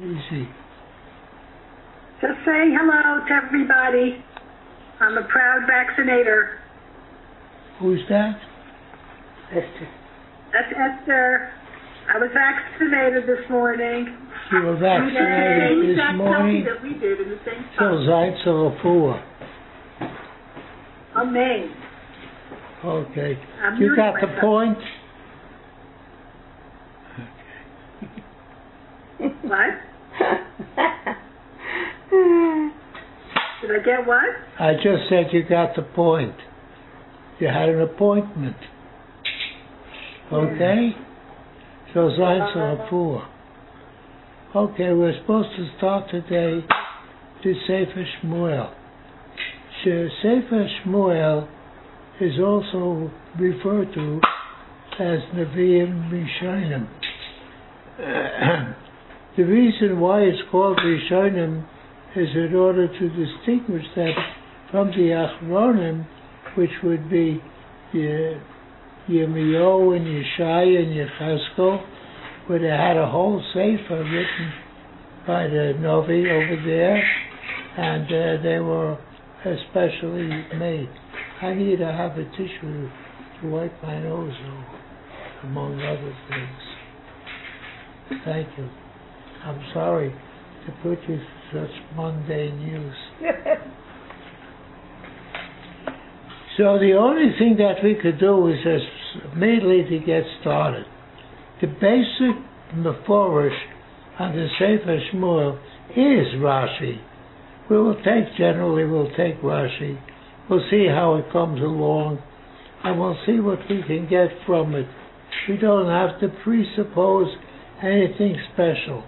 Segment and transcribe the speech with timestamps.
[0.00, 0.48] Easy.
[2.20, 4.22] Just say hello to everybody.
[5.00, 6.58] I'm a proud vaccinator.
[7.80, 8.36] Who's that?
[9.50, 9.88] Esther.
[10.52, 11.50] That's Esther.
[12.14, 14.16] I was vaccinated this morning.
[14.52, 16.64] You were vaccinated same this exact morning.
[16.64, 18.08] study that we did in the same So time.
[18.08, 19.22] Zeitz or Pua.
[21.16, 21.74] I'm Maine.
[22.84, 23.38] Okay.
[23.62, 24.40] I'm You got the myself.
[24.40, 24.78] point?
[24.78, 24.86] What?
[33.70, 34.24] I get what?
[34.58, 36.34] I just said you got the point.
[37.38, 38.56] You had an appointment.
[40.32, 40.90] Okay?
[41.94, 43.26] So Zeitz or Pua.
[44.54, 46.64] Okay, we're supposed to start today
[47.42, 48.72] the Sefer Shmuel.
[49.82, 51.48] Sh- Sefer Shmuel
[52.20, 54.20] is also referred to
[54.98, 56.88] as Nevi'im Rishonim.
[59.36, 61.66] the reason why it's called Rishonim
[62.16, 64.12] is in order to distinguish them
[64.70, 65.10] from the
[65.42, 66.06] Achronim,
[66.56, 67.40] which would be
[67.92, 68.36] Ye-
[69.08, 71.86] Yirmiyahu and Yeshaya and Yechazkel,
[72.46, 74.52] where they had a whole sefer written
[75.26, 77.02] by the Novi over there,
[77.76, 78.98] and uh, they were
[79.44, 80.88] especially made.
[81.42, 82.90] I need to have a tissue
[83.40, 84.34] to wipe my nose,
[85.44, 88.20] among other things.
[88.24, 88.68] Thank you.
[89.44, 90.10] I'm sorry
[90.66, 91.20] to put you
[91.52, 93.30] such mundane use.
[96.60, 100.84] So the only thing that we could do is just immediately to get started.
[101.62, 102.36] The basic
[102.74, 103.56] Meforish
[104.18, 105.58] and the Sefer Shmuel
[105.96, 107.00] is Rashi.
[107.70, 109.98] We will take, generally we'll take Rashi.
[110.50, 112.18] We'll see how it comes along
[112.84, 114.86] and we'll see what we can get from it.
[115.48, 117.28] We don't have to presuppose
[117.82, 119.04] anything special.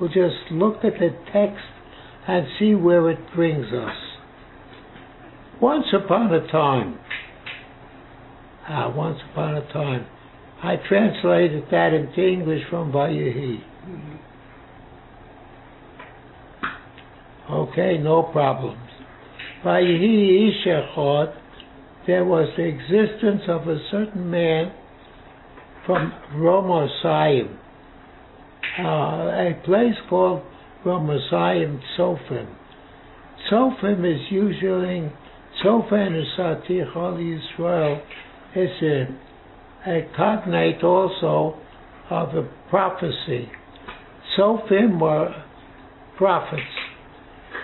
[0.00, 1.66] We'll just look at the text
[2.26, 3.96] and see where it brings us.
[5.60, 6.98] Once upon a time,
[8.68, 10.06] ah, once upon a time,
[10.62, 13.60] I translated that into English from Vayehi.
[17.50, 18.80] Okay, no problems.
[19.64, 21.34] Vayehi ish echad,
[22.06, 24.72] there was the existence of a certain man
[25.86, 27.56] from Romosayim,
[28.78, 30.42] uh, a place called
[30.84, 32.46] Romosayim Tzofim.
[33.50, 35.10] Tzofim is usually,
[35.62, 38.02] Tzofim is Satich Holy Israel,
[38.54, 39.06] is a,
[39.86, 41.58] a cognate also
[42.10, 43.50] of a prophecy.
[44.36, 45.34] Tzofim were
[46.16, 46.62] prophets.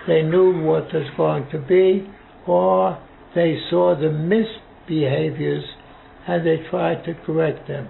[0.06, 2.08] They knew what was going to be,
[2.46, 2.98] or
[3.34, 5.64] they saw the misbehaviors
[6.26, 7.88] and they tried to correct them.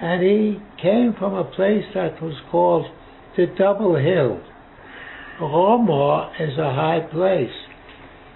[0.00, 2.86] And he came from a place that was called
[3.36, 4.40] the Double Hill.
[5.40, 7.50] Roma is a high place.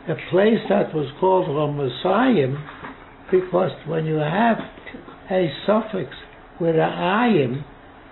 [0.09, 2.57] A place that was called Romosayim
[3.31, 4.59] because when you have
[5.31, 6.11] a suffix
[6.61, 7.65] with an ayim,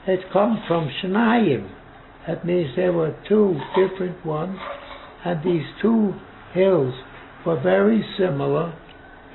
[0.07, 1.71] it comes from Shnayim.
[2.27, 4.59] That means there were two different ones,
[5.25, 6.15] and these two
[6.53, 6.95] hills
[7.47, 8.75] were very similar,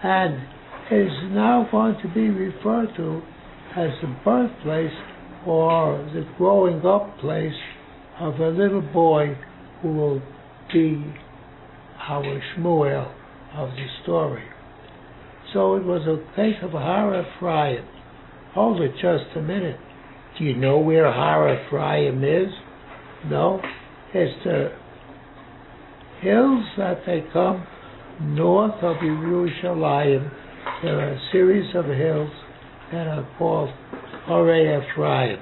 [0.04, 0.36] and
[0.92, 3.22] is now going to be referred to
[3.76, 4.92] as the birthplace
[5.46, 7.54] or the growing up place
[8.20, 9.38] of a little boy
[9.82, 10.22] who will
[10.74, 11.04] be
[12.10, 13.12] our Shmuel
[13.56, 14.44] of the story.
[15.54, 17.26] So it was a place of Har.
[18.54, 19.80] Hold it just a minute.
[20.38, 22.50] Do you know where Har is?
[23.28, 23.62] No?
[24.14, 24.72] It's the
[26.22, 27.66] hills that they come
[28.22, 30.32] north of Yerushalayim.
[30.84, 32.32] There are a series of hills
[32.92, 33.70] that are called
[34.30, 35.40] Hore Ephraim.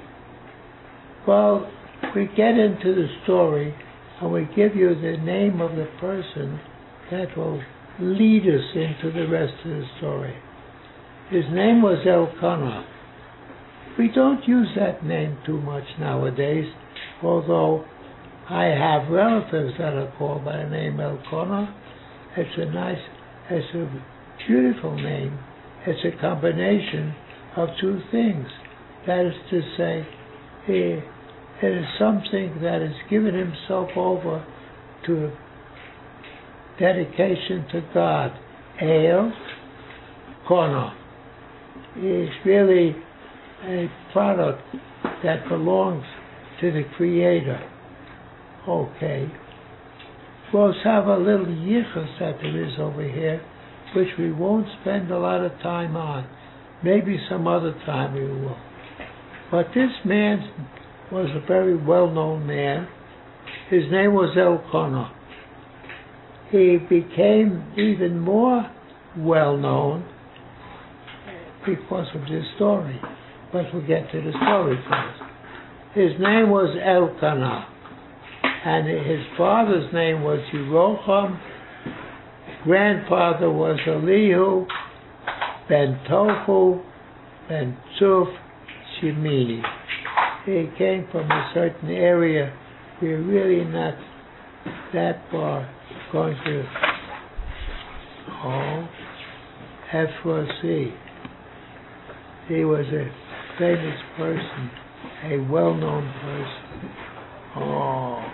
[1.26, 1.70] Well,
[2.16, 3.74] we get into the story
[4.18, 6.58] and we give you the name of the person
[7.10, 7.60] that will
[8.00, 10.34] lead us into the rest of the story.
[11.28, 12.88] His name was Elkanah.
[13.98, 16.72] We don't use that name too much nowadays,
[17.22, 17.84] although
[18.48, 21.76] I have relatives that are called by the name Elkanah.
[22.38, 23.02] It's a nice,
[23.50, 24.02] it's a
[24.46, 25.38] beautiful name.
[25.86, 27.14] It's a combination
[27.54, 28.46] of two things.
[29.06, 30.06] That is to say,
[30.66, 31.00] he,
[31.66, 34.44] it is something that has given himself over
[35.06, 35.32] to
[36.78, 38.32] dedication to God.
[38.80, 39.32] El
[40.46, 40.94] Kona.
[41.96, 42.94] Is really
[43.64, 44.62] a product
[45.24, 46.04] that belongs
[46.60, 47.60] to the Creator.
[48.68, 49.28] Okay.
[50.52, 53.42] We'll have a little yichus that there is over here,
[53.96, 56.26] which we won't spend a lot of time on.
[56.84, 58.56] Maybe some other time we will.
[59.50, 60.50] But this man
[61.10, 62.86] was a very well-known man.
[63.70, 65.14] His name was Elkanah.
[66.50, 68.70] He became even more
[69.16, 70.04] well-known
[71.64, 73.00] because of this story.
[73.52, 75.22] But we'll get to the story first.
[75.94, 77.66] His name was Elkanah,
[78.64, 81.40] and his father's name was Yeroham.
[82.64, 84.66] Grandfather was Elihu
[85.68, 86.82] ben Tohu
[87.48, 88.26] ben Tzuf
[89.00, 92.52] He came from a certain area.
[93.00, 93.94] We're really not
[94.92, 95.68] that far
[96.10, 96.64] going to
[98.44, 98.88] oh,
[99.88, 100.92] Ephraim.
[102.48, 103.10] He was a
[103.58, 104.70] famous person,
[105.24, 106.90] a well-known person.
[107.56, 108.24] Oh,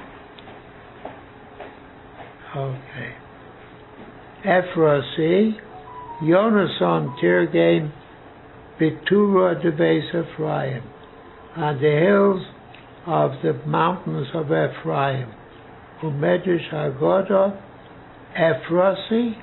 [2.57, 3.15] okay.
[4.43, 5.57] Ephraim,
[6.23, 7.93] Yonason Tirgain,
[8.81, 10.83] Bitura de Beis Ephraim,
[11.57, 12.45] on the hills
[13.07, 15.33] of the mountains of Ephraim.
[16.03, 17.61] Umedrash Hagodah,
[18.37, 19.35] Ephrasi.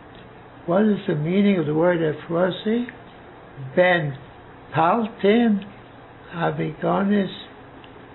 [0.66, 2.88] What is the meaning of the word Ephrasi?
[3.74, 4.18] Ben
[4.76, 5.64] Paltin
[6.34, 7.32] Avigonis,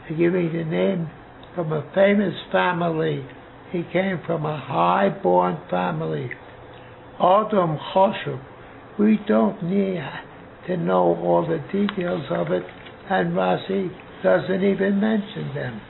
[0.08, 1.10] giving the name
[1.54, 3.24] from a famous family.
[3.72, 6.30] He came from a high-born family.
[7.18, 8.40] Adam Choshev.
[8.98, 10.02] We don't need
[10.66, 12.62] to know all the details of it,
[13.10, 13.90] and Rashi
[14.22, 15.80] doesn't even mention them.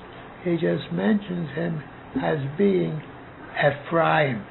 [0.44, 1.82] He just mentions him
[2.23, 3.02] as being
[3.56, 4.44] Ephraim.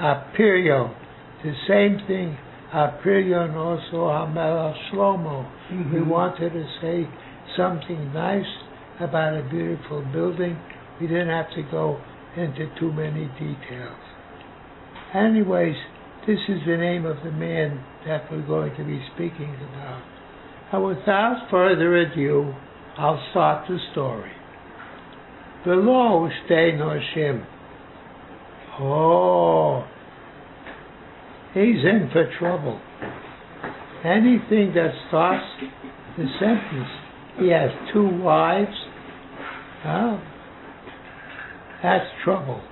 [0.00, 0.94] Apirio,
[1.42, 2.36] the same thing.
[2.72, 5.48] Apirio and also Hamelach Shlomo.
[5.70, 5.94] Mm-hmm.
[5.94, 7.08] We wanted to say
[7.56, 8.44] something nice
[9.00, 10.58] about a beautiful building.
[11.00, 12.00] We didn't have to go
[12.36, 13.98] into too many details.
[15.14, 15.76] Anyways,
[16.26, 20.02] this is the name of the man that we're going to be speaking about.
[20.72, 22.54] And without further ado,
[22.96, 24.32] I'll start the story.
[25.64, 27.46] Below stay Noshim.
[28.80, 29.86] Oh,
[31.52, 32.80] he's in for trouble.
[34.04, 35.44] Anything that starts
[36.16, 36.88] the sentence,
[37.38, 38.76] he has two wives,
[39.82, 40.18] huh?
[41.82, 42.62] that's trouble.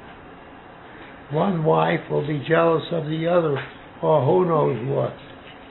[1.33, 3.57] One wife will be jealous of the other,
[4.03, 5.17] or who knows what.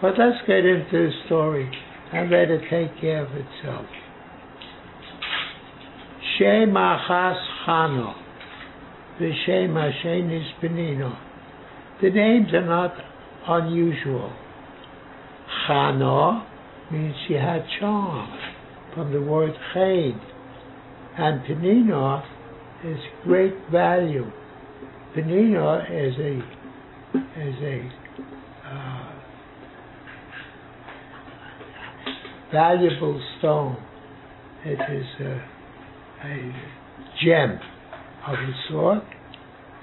[0.02, 1.70] But let's get into the story
[2.12, 3.86] and let it take care of itself.
[6.38, 8.16] Shem Achas Chano,
[9.20, 11.16] V'Shem Hashenis Penino.
[12.02, 12.96] The names are not
[13.48, 14.34] unusual.
[15.68, 16.44] Chano
[16.92, 18.30] means she had charm,
[18.96, 20.20] from the word chen,
[21.20, 22.24] and Penina
[22.84, 24.32] is great value.
[25.16, 26.38] Penina is a
[27.14, 27.92] is a
[28.66, 29.14] uh,
[32.54, 33.78] valuable stone.
[34.64, 35.42] It is a,
[37.26, 37.60] gem
[38.28, 39.04] of the sort,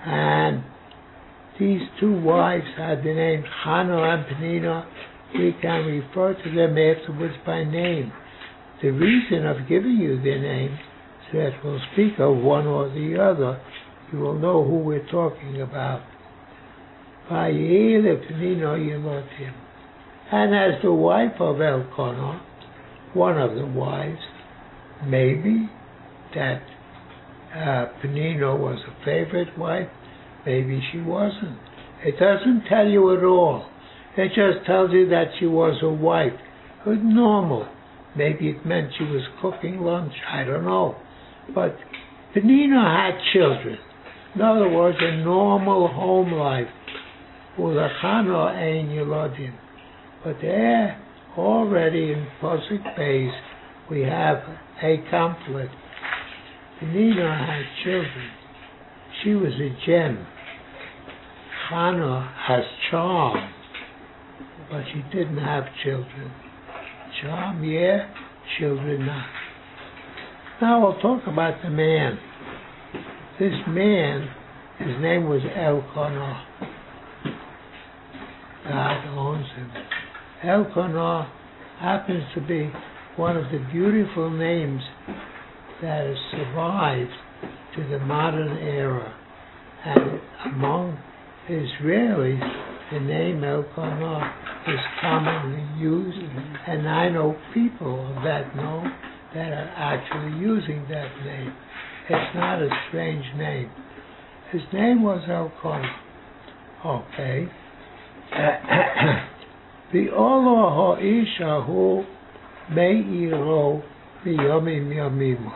[0.07, 0.63] and
[1.59, 4.87] these two wives had the names Hannah and Penina.
[5.35, 8.13] We can refer to them afterwards by name.
[8.81, 10.79] The reason of giving you their names
[11.31, 13.61] so that we'll speak of one or the other,
[14.13, 16.03] you will know who we're talking about.
[20.31, 22.43] And as the wife of Elkanah,
[23.15, 24.21] one of the wives,
[25.07, 25.69] maybe
[26.35, 26.63] that
[27.55, 29.89] uh, Penina was a favorite wife,
[30.47, 31.59] maybe she wasn't.
[32.05, 33.67] It doesn't tell you at all.
[34.17, 36.33] It just tells you that she was a wife.
[36.87, 37.67] Was normal.
[38.17, 40.13] Maybe it meant she was cooking lunch.
[40.31, 40.97] I don't know.
[41.55, 41.77] But
[42.35, 43.79] Penina had children.
[44.39, 46.69] In other words, a normal home life.
[47.59, 49.53] with Ulachano ein Yelodim.
[50.23, 51.03] But there,
[51.37, 53.33] already in Pasuk Beis,
[53.91, 54.37] we have
[54.81, 55.73] a conflict.
[56.81, 58.31] Penina had children.
[59.25, 60.25] She was a gem.
[61.69, 63.53] Hannah has charm,
[64.71, 66.31] but she didn't have children.
[67.21, 68.09] Charm, yeah,
[68.61, 69.27] children not.
[70.63, 72.21] Now we'll talk about the man.
[73.39, 74.29] This man,
[74.79, 76.45] his name was Elkanah.
[78.65, 79.71] God owns him.
[80.43, 81.33] Elkanah
[81.79, 82.69] happens to be
[83.15, 84.83] one of the beautiful names
[85.81, 87.13] that has survived
[87.77, 89.17] to the modern era.
[89.85, 90.21] And
[90.55, 90.99] among
[91.49, 92.41] Israelis,
[92.91, 94.35] the name Elkanah
[94.67, 96.19] is commonly used,
[96.67, 98.83] and I know people that know
[99.35, 101.55] that are actually using that name.
[102.11, 103.71] It's not a strange name.
[104.51, 105.97] His name was Elkanah.
[106.85, 107.49] Okay.
[109.91, 112.05] The Olo Ha'ishahu
[112.75, 113.83] Me'iro
[114.23, 115.53] B'yomim Yomimo.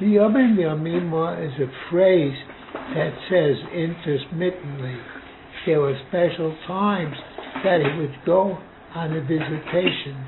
[0.00, 2.36] Yomim Yomima is a phrase
[2.94, 4.96] that says intermittently.
[5.66, 7.16] There were special times
[7.64, 8.56] that he would go
[8.94, 10.24] on a visitation.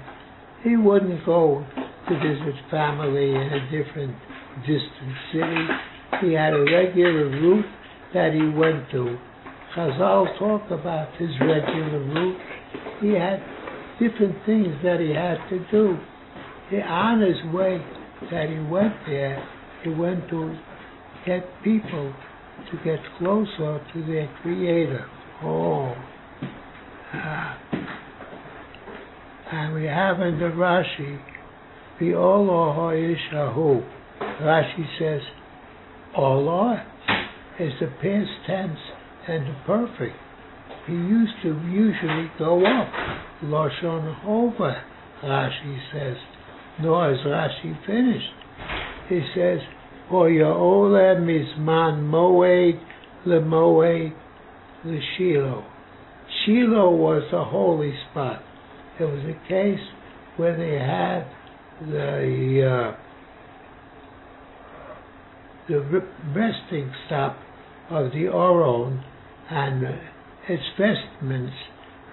[0.65, 1.65] He wouldn't go
[2.09, 4.17] to visit family in a different
[4.61, 5.67] distant city.
[6.23, 7.67] He had a regular route
[8.15, 9.19] that he went to.
[9.75, 12.41] Chazal talk about his regular route.
[13.01, 13.43] He had
[14.01, 15.99] different things that he had to do.
[16.71, 17.79] He, on his way
[18.31, 19.47] that he went there,
[19.83, 20.57] he went to
[21.27, 22.15] get people
[22.71, 25.07] to get closer to their Creator.
[25.43, 25.95] Oh.
[27.13, 27.59] Ah.
[29.53, 31.21] And we have in the Rashi,
[32.01, 33.85] the Olo Ha'ishahu.
[34.21, 35.21] Rashi says,
[36.17, 36.85] Allah
[37.59, 38.79] is the past tense
[39.29, 40.17] and the perfect.
[40.87, 42.89] He used to usually go up.
[43.45, 44.83] Lashon Hova,
[45.23, 46.17] Rashi says.
[46.81, 48.33] Nor is Rashi finished.
[49.09, 49.59] He says,
[50.11, 52.81] or Ya'ole Mizman Moed
[53.27, 54.13] Lemoed
[55.17, 55.65] Shiloh.
[56.45, 58.43] Shiloh was a holy spot.
[59.01, 59.81] It was a case
[60.37, 61.27] where they had
[61.91, 63.06] the uh,
[65.69, 66.05] the
[66.35, 67.37] resting stop
[67.91, 69.03] of the Oron
[69.51, 69.85] and
[70.49, 71.55] its vestments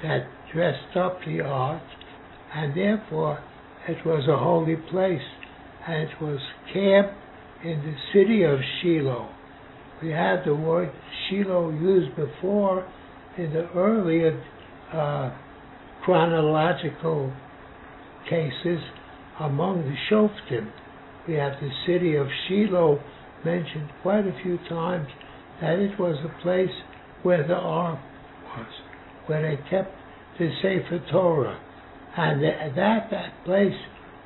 [0.02, 1.82] that dressed up the ark,
[2.54, 3.44] and therefore
[3.88, 5.22] it was a holy place,
[5.88, 6.40] and it was
[6.72, 7.16] camped
[7.64, 9.30] in the city of Shiloh.
[10.02, 10.92] We had the word
[11.30, 12.88] Shiloh used before
[13.38, 14.44] in the earlier
[14.94, 15.32] uh,
[16.04, 17.34] chronological
[18.30, 18.80] cases
[19.40, 20.72] among the Shoftim.
[21.28, 23.00] We have the city of Shiloh
[23.46, 25.08] mentioned quite a few times
[25.62, 26.74] that it was a place
[27.24, 28.00] where the ark
[28.58, 28.68] was,
[29.28, 29.94] where they kept
[30.40, 31.60] the Sefer Torah.
[32.16, 33.74] And that, that place,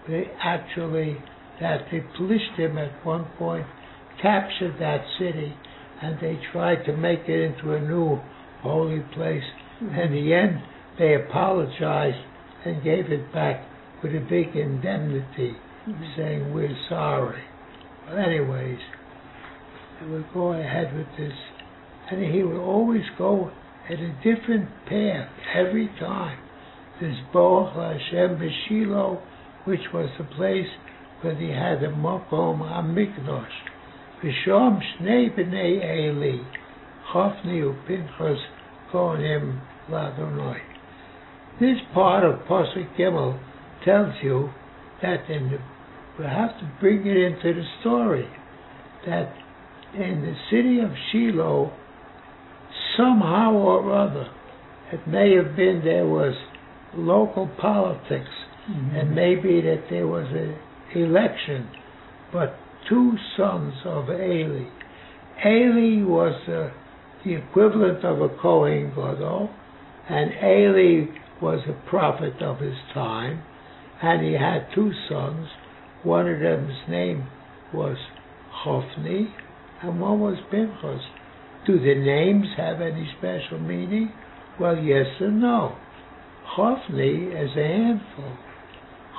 [0.07, 1.17] they actually,
[1.61, 3.65] that the Plishtim at one point
[4.21, 5.53] captured that city
[6.01, 8.19] and they tried to make it into a new
[8.61, 9.43] holy place.
[9.81, 9.99] Mm-hmm.
[9.99, 10.61] In the end,
[10.99, 12.23] they apologized
[12.65, 13.63] and gave it back
[14.03, 15.55] with a big indemnity,
[15.87, 16.03] mm-hmm.
[16.15, 17.43] saying, We're sorry.
[18.05, 18.79] But, anyways,
[19.99, 21.33] they would go ahead with this.
[22.09, 23.51] And he would always go
[23.89, 26.39] at a different path every time.
[27.01, 29.21] This Baruch Hashem B'Shilo,
[29.65, 30.67] which was the place
[31.21, 33.47] where they had the Mokom HaMikdosh.
[34.23, 36.43] V'shom Shnei B'nei Eli,
[37.13, 38.39] Chofni uPinchas
[38.91, 40.59] Kohanim Ladonoi.
[41.59, 43.39] This part of Pasuk Gimel
[43.83, 44.49] tells you
[45.01, 45.57] that in the,
[46.17, 48.27] we have to bring it into the story
[49.05, 49.33] that
[49.93, 51.71] in the city of Shiloh,
[52.97, 54.29] somehow or other,
[54.91, 56.33] it may have been there was
[56.95, 58.29] local politics,
[58.69, 58.95] mm-hmm.
[58.95, 60.55] and maybe that there was an
[60.95, 61.69] election,
[62.31, 62.55] but
[62.89, 64.65] two sons of Eli.
[65.45, 66.69] Eli was uh,
[67.23, 69.49] the equivalent of a Kohen Gadol,
[70.09, 71.05] and Eli
[71.41, 73.43] was a prophet of his time,
[74.01, 75.47] and he had two sons.
[76.03, 77.27] One of them's name
[77.73, 77.97] was
[78.51, 79.33] Hophni,
[79.83, 81.01] and one was Pinchas.
[81.65, 84.11] Do the names have any special meaning?
[84.59, 85.75] Well, yes and no.
[86.45, 88.37] Hophni is a handful.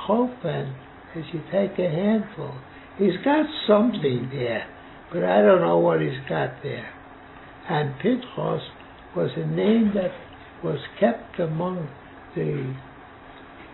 [0.08, 0.74] Hofen
[1.14, 2.54] is you take a handful.
[2.98, 4.66] He's got something there,
[5.12, 6.88] but I don't know what he's got there.
[7.68, 8.62] And Pinchas
[9.14, 10.10] was a name that
[10.64, 11.88] was kept among
[12.34, 12.74] the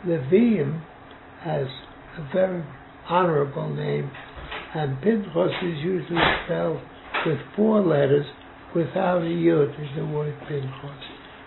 [0.07, 0.83] Levium
[1.47, 1.67] as
[2.19, 2.65] a very
[3.09, 4.11] honorable name
[4.75, 6.81] and Pinchas is usually spelled
[7.27, 8.27] with four letters
[8.75, 11.05] without a yud in the word Pinchas,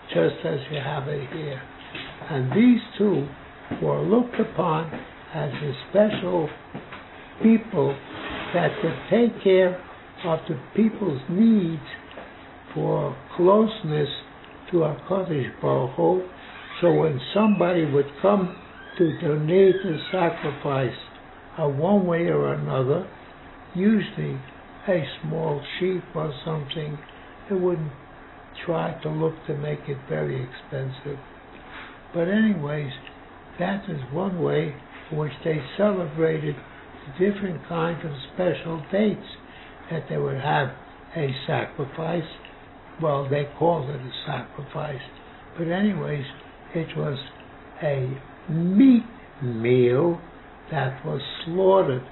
[0.08, 1.60] just as you have it here.
[2.30, 3.28] And these two
[3.82, 4.86] were looked upon
[5.34, 6.48] as the special
[7.42, 7.94] people
[8.54, 9.74] that could take care
[10.24, 11.82] of the people's needs
[12.74, 14.08] for closeness
[14.70, 16.22] to our Kodesh Baruch Hu.
[16.80, 18.56] So when somebody would come
[18.96, 20.96] to donate a sacrifice,
[21.58, 23.06] uh, one way or another,
[23.74, 24.38] usually
[24.88, 26.98] a small sheep or something,
[27.48, 27.92] they wouldn't
[28.64, 31.18] try to look to make it very expensive.
[32.14, 32.92] But anyways,
[33.58, 34.74] that is one way
[35.10, 36.56] in which they celebrated
[37.06, 39.26] the different kinds of special dates
[39.90, 40.68] that they would have
[41.16, 42.28] a sacrifice.
[43.02, 45.00] Well, they called it a sacrifice.
[45.56, 46.24] But anyways,
[46.74, 47.18] it was
[47.82, 48.18] a
[48.50, 49.04] meat
[49.42, 50.20] meal
[50.70, 52.02] that was slaughtered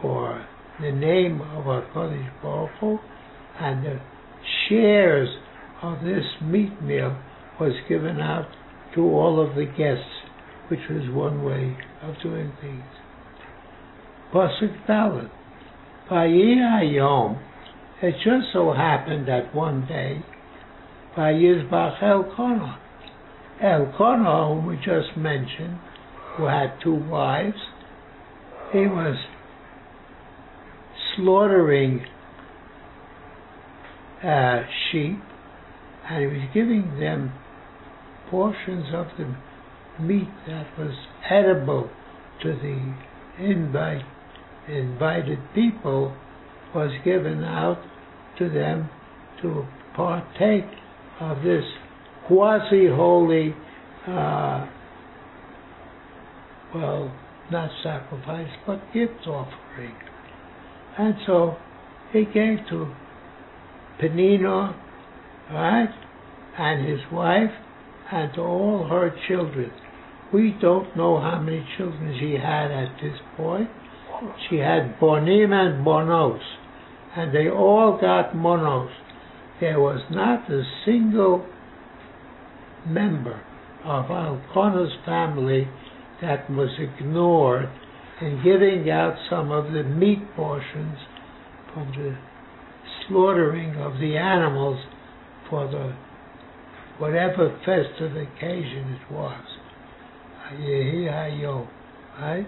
[0.00, 0.46] for
[0.80, 2.98] the name of our Kodesh Baruch Hu,
[3.60, 4.00] and the
[4.68, 5.28] shares
[5.82, 7.16] of this meat meal
[7.60, 8.46] was given out
[8.94, 10.04] to all of the guests,
[10.68, 12.84] which was one way of doing things.
[14.32, 15.30] Pasuk Dalet.
[16.10, 17.42] Vayihayom,
[18.02, 20.22] it just so happened that one day,
[21.16, 22.78] Vayizbach Elkanah,
[23.60, 25.78] Elkanah, whom we just mentioned,
[26.36, 27.56] who had two wives,
[28.72, 29.16] he was
[31.16, 32.04] slaughtering
[34.22, 35.18] uh, sheep,
[36.08, 37.32] and he was giving them
[38.30, 39.34] portions of the
[40.02, 40.94] meat that was
[41.30, 41.90] edible
[42.42, 44.04] to the invite,
[44.68, 46.14] invited people
[46.74, 47.82] was given out
[48.38, 48.88] to them
[49.40, 50.64] to partake
[51.20, 51.64] of this
[52.26, 53.54] quasi-holy,
[54.06, 54.66] uh,
[56.74, 57.12] well,
[57.50, 59.94] not sacrifice, but gift offering.
[60.98, 61.56] And so
[62.12, 62.92] he gave to
[64.00, 64.74] Penina,
[65.52, 65.94] right,
[66.58, 67.50] and his wife,
[68.10, 69.70] and to all her children.
[70.32, 73.68] We don't know how many children she had at this point.
[74.48, 76.40] She had Bonim and Bonos,
[77.16, 78.90] and they all got Monos.
[79.60, 81.46] There was not a single
[82.86, 83.42] member
[83.84, 85.68] of Elkanah's family
[86.22, 87.68] that was ignored
[88.20, 90.98] in giving out some of the meat portions
[91.72, 92.16] from the
[93.06, 94.82] slaughtering of the animals
[95.50, 95.94] for the
[96.98, 99.44] whatever festive occasion it was.
[102.20, 102.46] Right?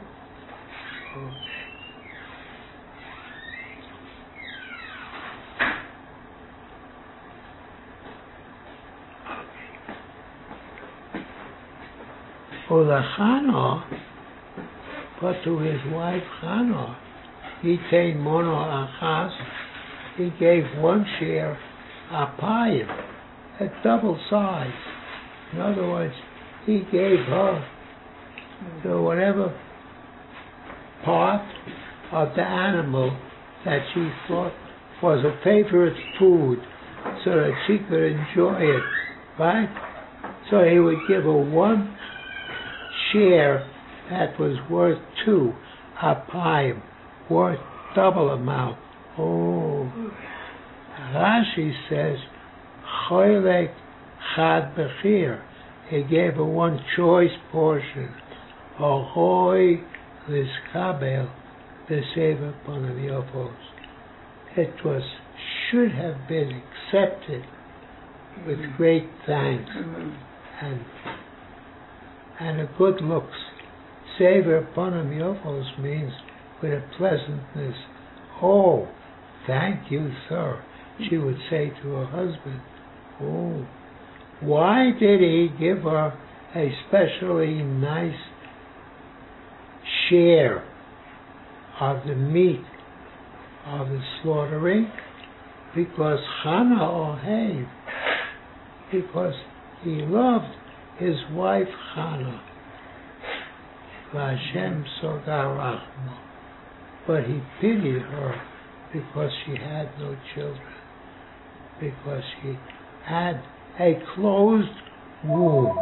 [13.99, 14.08] Okay.
[15.21, 16.97] But to his wife Chano,
[17.63, 19.33] he came mono achas,
[20.17, 21.59] he gave one share
[22.11, 22.89] a payim,
[23.61, 24.73] a double size.
[25.53, 26.15] In other words,
[26.67, 27.69] he gave her
[28.85, 29.59] the whatever
[31.05, 31.47] part
[32.13, 33.17] of the animal
[33.65, 34.53] that she thought
[35.03, 36.59] was a favorite food
[37.25, 38.83] so that she could enjoy it,
[39.39, 39.69] right?
[40.51, 41.97] So he would give her one
[43.13, 43.67] share
[44.11, 45.53] that was worth two,
[46.03, 46.73] a pie
[47.31, 47.61] worth
[47.95, 48.79] double amount.
[49.19, 49.91] Oh.
[51.15, 52.19] Rashi says,
[53.09, 53.73] Choylek
[54.35, 55.43] chad bechir.
[55.89, 58.15] He gave a one choice portion.
[58.79, 59.83] Ahoy
[60.29, 61.31] liskabel
[61.89, 63.55] b'seva ponaviyopos.
[64.57, 65.03] It was,
[65.71, 67.45] should have been accepted
[68.47, 69.71] with great thanks
[70.61, 70.81] and
[72.41, 73.37] and a good looks.
[74.19, 76.13] Savor ponam yofos means
[76.61, 77.77] with a pleasantness.
[78.43, 78.89] Oh,
[79.47, 80.63] thank you, sir,
[81.09, 82.61] she would say to her husband.
[83.23, 83.67] Oh,
[84.41, 86.19] why did he give her
[86.57, 88.19] a specially nice
[90.09, 90.65] share
[91.81, 92.65] of the meat
[93.67, 94.91] of the slaughtering?
[95.77, 97.69] Because Hannah Ohev,
[98.91, 99.35] because
[99.85, 100.55] he loved
[100.99, 102.48] his wife Hannah.
[104.13, 106.19] Vashem Sogarachmo.
[107.07, 108.41] But he pitied her
[108.93, 110.75] because she had no children,
[111.81, 112.59] because she
[113.05, 113.43] had
[113.81, 114.69] a closed
[115.25, 115.77] womb.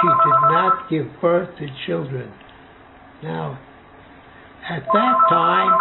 [0.00, 2.32] She did not give birth to children.
[3.22, 3.58] Now,
[4.68, 5.72] at that time,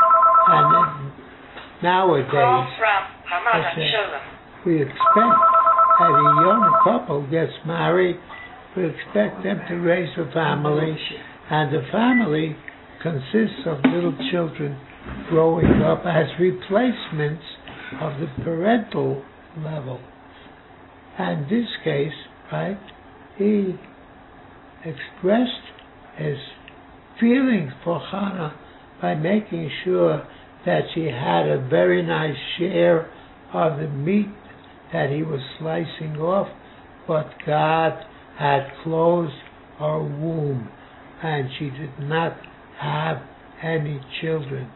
[0.47, 1.11] and
[1.83, 2.67] nowadays,
[4.65, 5.37] we expect
[5.99, 8.17] that a young couple gets married,
[8.77, 10.97] we expect them to raise a family,
[11.49, 12.55] and the family
[13.01, 14.79] consists of little children
[15.29, 17.43] growing up as replacements
[18.01, 19.23] of the parental
[19.57, 19.99] level.
[21.17, 22.13] And this case,
[22.51, 22.79] right,
[23.37, 23.75] he
[24.83, 25.51] expressed
[26.17, 26.37] his
[27.19, 28.57] feelings for Hannah
[29.01, 30.27] by making sure
[30.65, 33.11] that she had a very nice share
[33.53, 34.33] of the meat
[34.91, 36.47] that he was slicing off,
[37.07, 38.03] but God
[38.37, 39.33] had closed
[39.77, 40.69] her womb
[41.25, 42.37] and she did not
[42.79, 43.17] have
[43.63, 44.69] any children.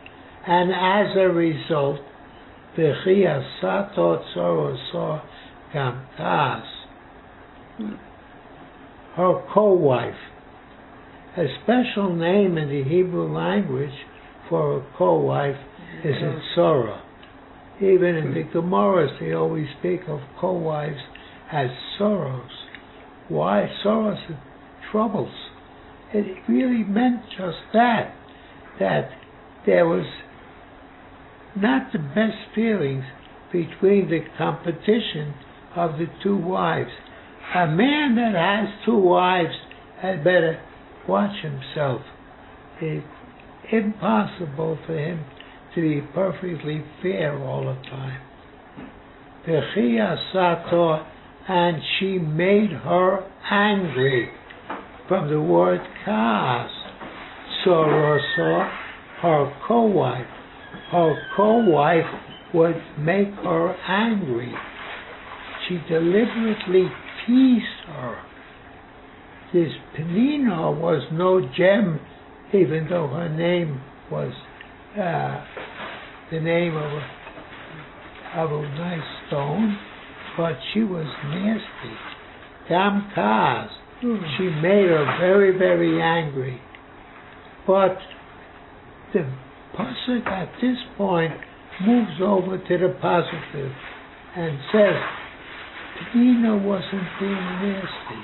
[0.48, 2.00] And as a result,
[3.62, 5.22] Sato Tzoroso
[5.74, 6.66] Gamtas,
[9.16, 10.14] her co-wife,
[11.38, 13.94] a special name in the Hebrew language
[14.50, 15.58] for a co-wife
[16.04, 17.02] is a Tzora.
[17.78, 18.58] Even in the hmm.
[18.58, 21.00] Gemaras, they always speak of co-wives
[21.52, 22.50] as sorrows.
[23.28, 24.38] Why sorrows and
[24.92, 25.34] troubles?
[26.12, 28.16] It really meant just that,
[28.80, 29.12] that
[29.66, 30.06] there was
[31.56, 33.04] not the best feelings
[33.52, 35.36] between the competition
[35.76, 36.90] of the two wives.
[37.56, 39.54] A man that has two wives
[40.02, 40.60] had better
[41.08, 42.02] watch himself.
[42.82, 43.06] It's
[43.72, 45.26] impossible for him
[45.76, 48.22] to be perfectly fair all the time.
[49.48, 51.06] V'chia sato,
[51.48, 54.30] and she made her angry
[55.10, 56.70] from the word kas.
[57.66, 58.72] Soroso,
[59.22, 60.28] her co-wife.
[60.92, 62.06] Her co-wife
[62.54, 64.54] would make her angry.
[65.68, 66.86] She deliberately
[67.26, 68.22] teased her.
[69.52, 72.00] This Penina was no gem,
[72.54, 74.32] even though her name was
[74.94, 75.44] uh,
[76.32, 79.78] the name of a, of a nice stone,
[80.38, 81.98] but she was nasty.
[82.70, 83.12] Dam
[84.02, 84.38] Kaz.
[84.38, 86.60] She made her very, very angry.
[87.68, 87.98] But
[89.14, 89.30] the
[89.78, 91.34] pasuk at this point
[91.86, 93.72] moves over to the positive
[94.36, 94.96] and says
[96.14, 98.24] Penina wasn't being nasty.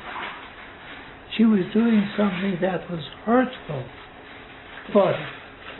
[1.37, 3.85] She was doing something that was hurtful.
[4.93, 5.15] But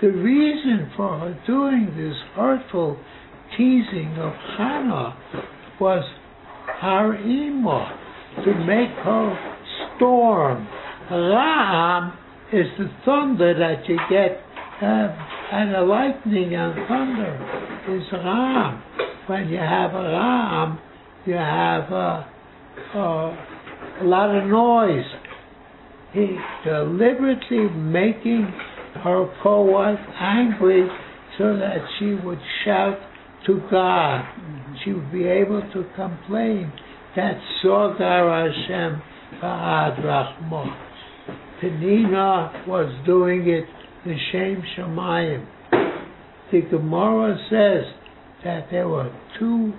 [0.02, 3.00] the reason for her doing this hurtful
[3.56, 5.18] teasing of Hannah
[5.80, 6.04] was
[6.82, 7.88] her emo
[8.44, 9.55] to make her
[9.98, 10.68] storm.
[11.12, 12.18] Ram
[12.52, 14.42] is the thunder that you get,
[14.82, 15.16] uh,
[15.52, 18.84] and the lightning and thunder is Ram.
[19.28, 20.80] When you have a Ram,
[21.26, 22.24] you have uh,
[22.96, 25.06] uh, a lot of noise.
[26.14, 28.54] He deliberately making
[29.04, 30.88] her co-wife angry
[31.38, 32.98] so that she would shout
[33.46, 34.24] to God.
[34.84, 36.72] She would be able to complain
[37.16, 39.02] that Sogar Hashem
[39.42, 40.66] Ba'ad Rachmo.
[41.62, 43.66] Penina was doing it
[44.06, 45.46] the Shem Shemayim.
[46.52, 47.94] The Gemara says
[48.44, 49.74] that there were two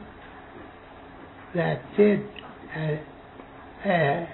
[1.54, 2.20] that did
[2.76, 3.00] a,
[3.86, 4.28] a,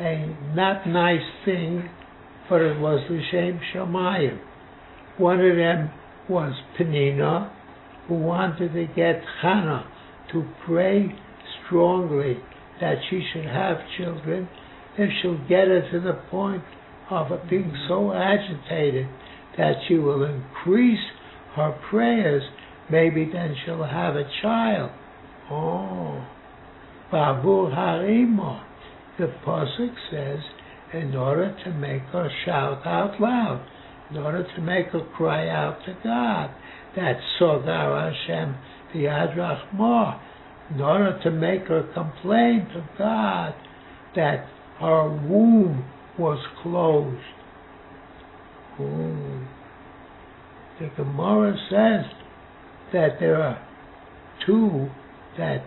[0.00, 1.88] a not nice thing,
[2.48, 4.38] but it was the Shem Shemayim.
[5.18, 5.90] One of them
[6.28, 7.50] was Penina,
[8.06, 9.90] who wanted to get Hannah
[10.32, 11.12] to pray
[11.66, 12.38] strongly
[12.80, 14.48] that she should have children
[14.96, 16.62] if she'll get her to the point
[17.10, 17.88] of being mm-hmm.
[17.88, 19.06] so agitated
[19.56, 21.04] that she will increase
[21.54, 22.42] her prayers,
[22.90, 24.90] maybe then she'll have a child.
[25.50, 26.26] Oh.
[27.12, 28.62] Babur Harimo.
[29.18, 30.40] The Pasuk says,
[30.92, 33.64] in order to make her shout out loud,
[34.10, 36.50] in order to make her cry out to God,
[36.96, 38.56] that Sogar Hashem
[38.94, 40.20] Yad Rachmah,
[40.70, 43.54] in order to make her complain to God
[44.16, 44.46] that
[44.80, 45.84] her womb
[46.18, 47.20] was closed.
[48.80, 49.46] Ooh.
[50.80, 52.10] The Gemara says
[52.92, 53.66] that there are
[54.44, 54.88] two
[55.38, 55.64] that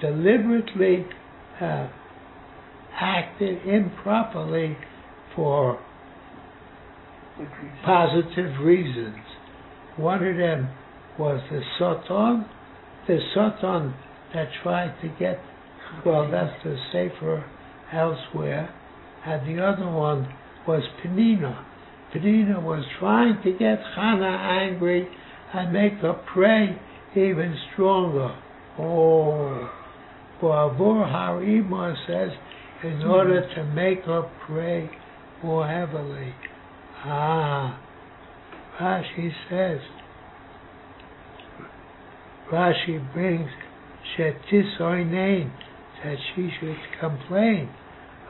[0.00, 1.06] deliberately
[1.60, 1.88] uh,
[2.94, 4.76] acted improperly
[5.34, 5.80] for
[7.84, 9.16] positive reasons.
[9.96, 10.68] One of them
[11.18, 12.46] was the Satan,
[13.06, 13.94] the Satan
[14.34, 15.38] that tried to get,
[16.04, 17.44] well, that's the safer
[17.92, 18.74] elsewhere,
[19.26, 20.32] and the other one
[20.66, 21.64] was Penina.
[22.14, 25.08] Penina was trying to get Hannah angry
[25.54, 26.78] and make her pray
[27.14, 28.34] even stronger.
[28.78, 29.70] Oh,
[30.40, 32.30] Bavur Harima says,
[32.82, 34.90] in order to make her pray
[35.42, 36.34] more heavily.
[37.04, 37.80] Ah,
[38.80, 39.78] Rashi says,
[42.50, 43.48] Rashi brings
[44.16, 45.50] Shetisoinen,
[46.04, 47.70] that she should complain.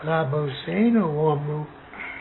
[0.04, 1.66] Rabosenu Omru,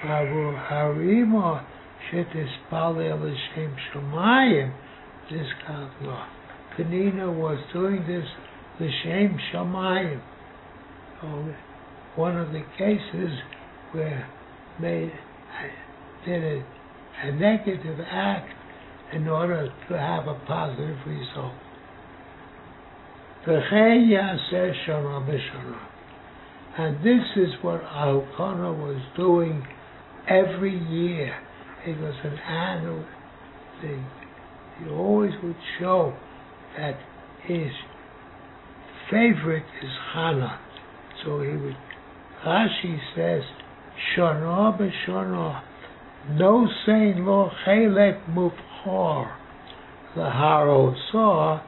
[0.03, 1.65] Baru Harima,
[2.11, 4.73] Shetispale L'Shem Shemayim,
[5.29, 6.27] this kind of law.
[6.77, 8.25] Penina was doing this
[8.79, 10.21] the L'Shem Shemayim.
[12.15, 13.31] One of the cases
[13.91, 14.27] where
[14.81, 15.11] they
[16.25, 16.63] did a,
[17.23, 18.49] a negative act
[19.13, 21.53] in order to have a positive result.
[26.77, 29.65] And this is what Elkanah was doing
[30.27, 31.36] every year.
[31.86, 33.04] It was an annual
[33.82, 34.06] thing.
[34.77, 36.13] He always would show
[36.77, 36.99] that
[37.43, 37.71] his
[39.10, 40.60] favorite is Hannah.
[41.25, 41.77] So he would,
[42.45, 43.43] Rashi says,
[44.15, 45.63] Shana b'shana,
[46.30, 49.32] no saying lo chelek mufchor,
[50.15, 51.60] the saw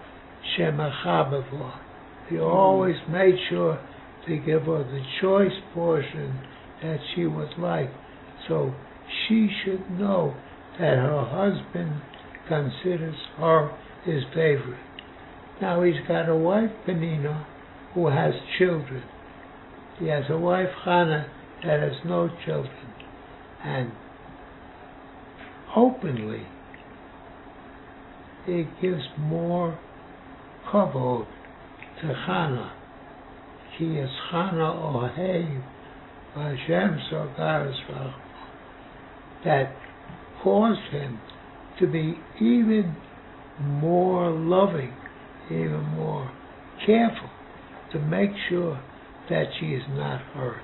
[0.57, 1.79] shemachabavla.
[2.29, 3.79] He always made sure
[4.27, 6.39] to give her the choice portion
[6.81, 7.89] that she would like.
[8.47, 8.73] So
[9.27, 10.35] she should know
[10.79, 12.01] that her husband
[12.47, 13.71] considers her
[14.05, 14.79] his favorite.
[15.61, 17.45] Now he's got a wife, Penina,
[17.93, 19.03] who has children.
[19.99, 21.27] He has a wife, Hannah,
[21.63, 22.93] that has no children.
[23.63, 23.91] And
[25.75, 26.47] openly,
[28.47, 29.79] it gives more
[30.73, 31.27] kavod
[32.01, 32.71] to Chana.
[33.77, 35.63] Ki es Chana ohev
[36.33, 36.99] Hashem
[39.45, 39.75] that
[40.41, 41.19] caused him
[41.79, 42.95] to be even
[43.59, 44.93] more loving,
[45.47, 46.31] even more
[46.85, 47.29] careful
[47.91, 48.81] to make sure
[49.29, 50.61] that she is not hurt.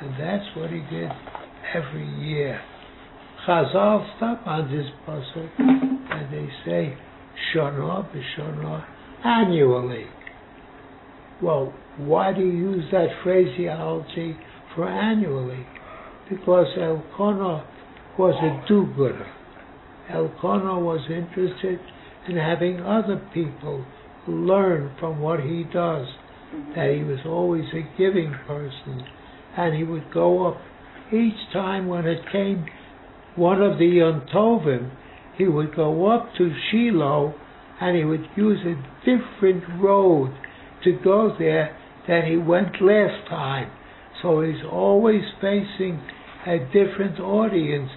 [0.00, 1.10] And that's what he did
[1.74, 2.60] every year.
[3.46, 6.96] Chazal stop on this puzzle and they say
[7.52, 8.84] shana b'shana
[9.24, 10.06] annually.
[11.42, 14.36] Well, why do you use that phraseology
[14.74, 15.66] for annually?
[16.30, 17.66] Because Elkanah
[18.16, 19.26] was a do-gooder.
[20.08, 21.80] Elkanah was interested
[22.28, 23.84] in having other people
[24.28, 26.06] learn from what he does.
[26.76, 29.04] That he was always a giving person,
[29.56, 30.60] and he would go up
[31.12, 32.66] each time when it came
[33.36, 34.90] one of the Yom Tovim,
[35.36, 37.34] he would go up to Shiloh
[37.80, 40.32] and he would use a different road
[40.84, 43.70] to go there than he went last time.
[44.22, 46.00] So he's always facing
[46.46, 47.90] a different audience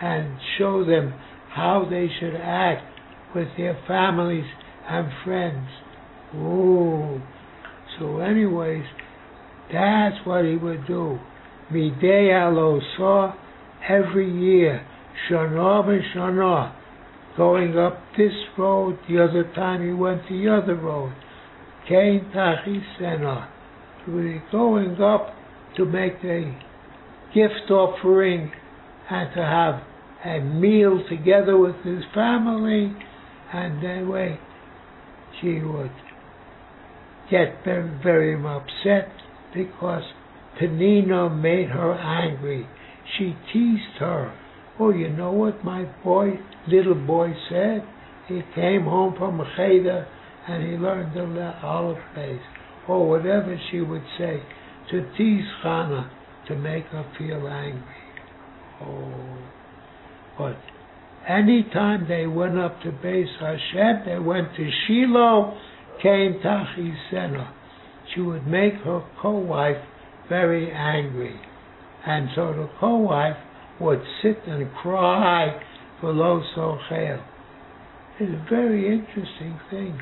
[0.00, 1.14] and show them
[1.50, 2.82] how they should act
[3.34, 4.44] with their families
[4.88, 5.68] and friends.
[6.34, 7.20] Ooh.
[7.98, 8.84] So anyways,
[9.72, 11.18] that's what he would do.
[11.70, 13.34] Midei Alosa
[13.88, 14.86] every year,
[15.28, 16.74] Shana and Shana,
[17.36, 21.14] going up this road, the other time he went the other road.
[21.88, 23.48] Kain Tachisena.
[24.50, 25.34] Going up
[25.76, 26.56] to make a
[27.34, 28.50] gift offering
[29.10, 29.82] and to have
[30.24, 32.94] a meal together with his family,
[33.52, 34.38] and that way
[35.40, 35.90] she would
[37.30, 39.08] get very, very upset
[39.54, 40.02] because
[40.60, 42.66] Penina made her angry.
[43.16, 44.32] She teased her.
[44.78, 47.84] Oh, you know what my boy, little boy said?
[48.26, 50.06] He came home from Cheder
[50.48, 52.40] and he learned the aleph beis,
[52.88, 54.42] or whatever she would say,
[54.90, 56.10] to tease Chana
[56.48, 57.82] to make her feel angry.
[58.82, 59.38] Oh,
[60.38, 60.56] but
[61.28, 65.56] any time they went up to Beis Hashem, they went to Shiloh,
[66.02, 67.52] came Tachisena.
[68.12, 69.84] She would make her co-wife
[70.28, 71.40] very angry.
[72.06, 73.36] And so the co-wife
[73.80, 75.60] would sit and cry
[76.00, 77.22] below Sochel.
[78.20, 80.00] It's a very interesting thing.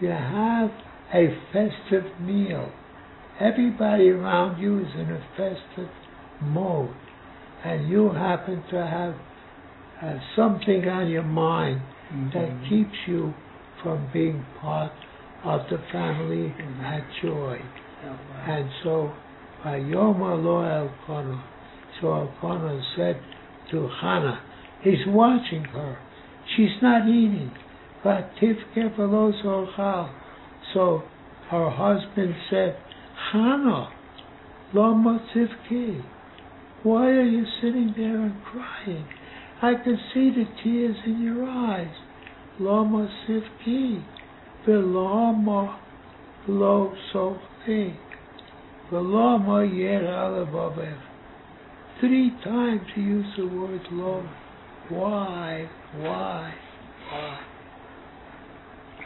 [0.00, 0.70] You have
[1.14, 2.70] a festive meal.
[3.40, 5.90] Everybody around you is in a festive
[6.42, 6.94] mode.
[7.64, 9.14] And you happen to have
[10.02, 11.80] uh, something on your mind
[12.12, 12.38] mm-hmm.
[12.38, 13.32] that keeps you
[13.82, 14.92] from being part
[15.44, 16.80] of the family mm-hmm.
[16.84, 17.58] at joy.
[18.04, 18.46] Oh, wow.
[18.48, 19.12] And so,
[19.64, 20.90] Lo
[22.00, 23.20] so Elkanah said
[23.70, 24.42] to Hannah,
[24.82, 25.98] he's watching her.
[26.56, 27.50] She's not eating.
[30.74, 31.02] So
[31.50, 32.76] her husband said,
[33.32, 33.88] Hannah,
[34.74, 36.02] Tivke,
[36.82, 39.06] why are you sitting there and crying?
[39.62, 41.94] I can see the tears in your eyes.
[43.26, 44.04] Sivki,
[44.66, 45.78] Vilama
[46.46, 46.92] Lo
[48.94, 50.98] Sofi, Vilama Yer.
[52.00, 54.28] Three times he used the word Lo.
[54.90, 55.68] Why?
[55.96, 56.54] Why?
[57.10, 57.40] Why?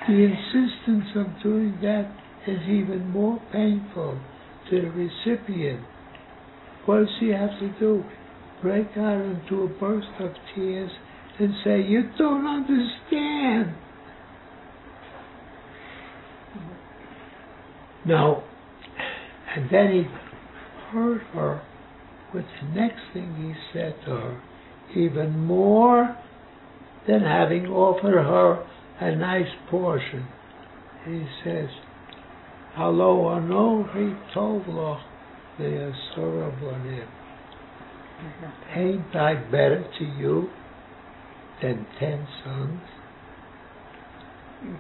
[0.09, 2.11] The insistence of doing that
[2.47, 4.19] is even more painful
[4.71, 5.85] to the recipient.
[6.87, 8.05] What does he have to do?
[8.63, 10.91] break out into a burst of tears
[11.39, 13.77] and say, You don't understand.
[18.05, 18.43] Now,
[19.59, 20.03] and then he
[20.93, 21.61] hurt her
[22.33, 24.43] the next thing he said to her,
[24.95, 26.17] even more
[27.09, 28.65] than having offered her
[29.01, 30.29] a nice portion.
[31.05, 31.69] He says,
[32.75, 35.01] Hello, Anochi Tovloch,
[35.59, 36.53] the Asura
[38.77, 40.51] Ain't I better to you
[41.61, 42.81] than ten sons?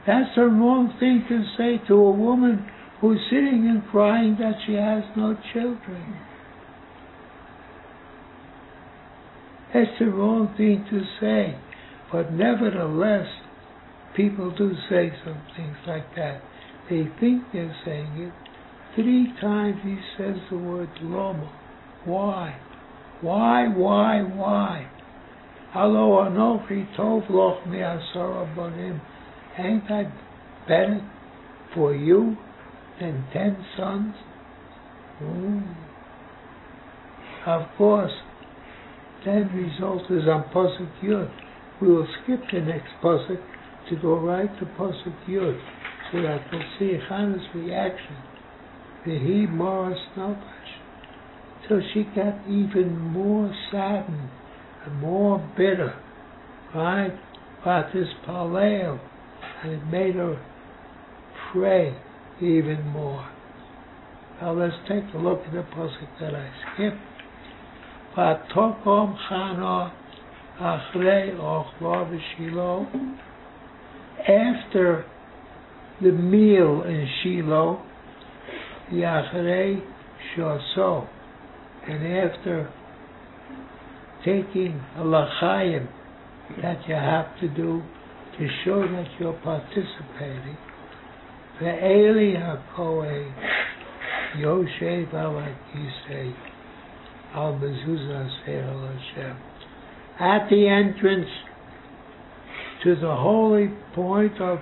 [0.06, 2.64] That's a wrong thing to say to a woman
[3.00, 6.16] who's sitting and crying that she has no children.
[9.72, 11.58] That's the wrong thing to say.
[12.10, 13.26] But nevertheless,
[14.16, 16.40] people do say some things like that.
[16.88, 18.32] They think they're saying it.
[18.94, 21.52] Three times he says the word loma.
[22.04, 22.58] Why?
[23.20, 24.90] Why, why, why?
[25.72, 29.00] Hello, Anochi Tov Loch Mi'asara Banim.
[29.58, 30.10] Ain't that
[30.66, 31.06] better
[31.74, 32.36] for you
[33.00, 34.14] than ten sons?
[37.46, 38.12] Of course,
[39.24, 41.30] then result is on Pasuk Yud.
[41.80, 43.40] We will skip the next Pasuk
[43.88, 45.60] to go right to Pasuk Yud
[46.12, 48.16] so that we'll see Hannah's reaction.
[49.04, 50.42] He Morris Nakash.
[51.68, 54.30] So she got even more saddened
[54.84, 55.94] and more bitter,
[56.74, 57.12] right?
[57.62, 59.00] About this Paleo.
[59.62, 60.40] And it made her
[61.52, 61.96] pray
[62.40, 63.28] even more.
[64.40, 66.96] Now let's take a look at the pasuk that I skipped.
[72.36, 72.86] Shiloh.
[74.20, 75.04] After
[76.00, 77.82] the meal in Shiloh,
[78.92, 79.80] Yachrei
[80.36, 81.08] Shoso,
[81.86, 82.72] and after
[84.24, 85.04] taking a
[86.62, 87.82] that you have to do
[88.38, 90.56] to show that you're participating,
[91.60, 93.32] the Eli HaKohen
[94.36, 96.32] Yoshev al Akisei
[97.34, 99.36] al Mezuzah Hashem.
[100.20, 101.28] At the entrance
[102.84, 104.58] to the holy point of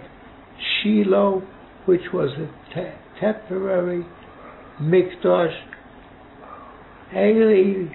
[0.83, 1.43] Shiloh,
[1.85, 4.07] which was a te- temporary
[4.81, 5.55] mikdash,
[7.15, 7.95] Eli,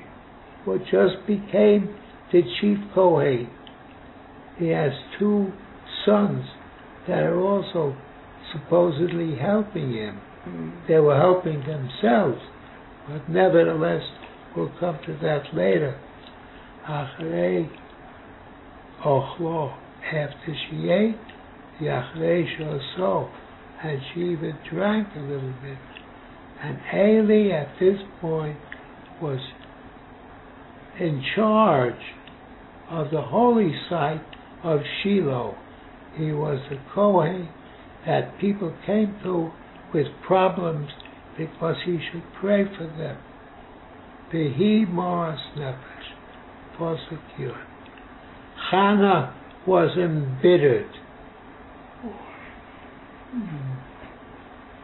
[0.66, 1.96] what just became
[2.32, 3.50] the chief Kohen.
[4.60, 5.52] He has two
[6.06, 6.46] sons
[7.08, 7.96] that are also
[8.52, 10.22] supposedly helping him.
[10.44, 10.70] Hmm.
[10.88, 12.42] They were helping themselves,
[13.08, 14.04] but nevertheless,
[14.56, 16.00] we'll come to that later.
[16.88, 17.70] Achrei
[19.06, 21.16] ochlo, after she ate,
[21.82, 23.30] Yachrei shoso,
[23.84, 25.78] and she even drank a little bit.
[26.64, 28.58] And Eli at this point
[29.22, 29.40] was
[31.00, 31.94] in charge
[32.90, 34.22] of the holy site
[34.64, 35.56] of Shiloh.
[36.16, 37.48] He was the Kohen
[38.06, 39.52] that people came to
[39.94, 40.90] with problems
[41.38, 43.18] because he should pray for them.
[44.34, 47.66] Behi Moras Nefesh, Pasuk Yud.
[48.72, 49.34] Chana
[49.68, 50.90] was embittered.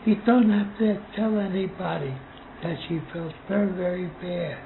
[0.05, 2.15] He don't have to tell anybody
[2.63, 4.57] that she felt very, very bad.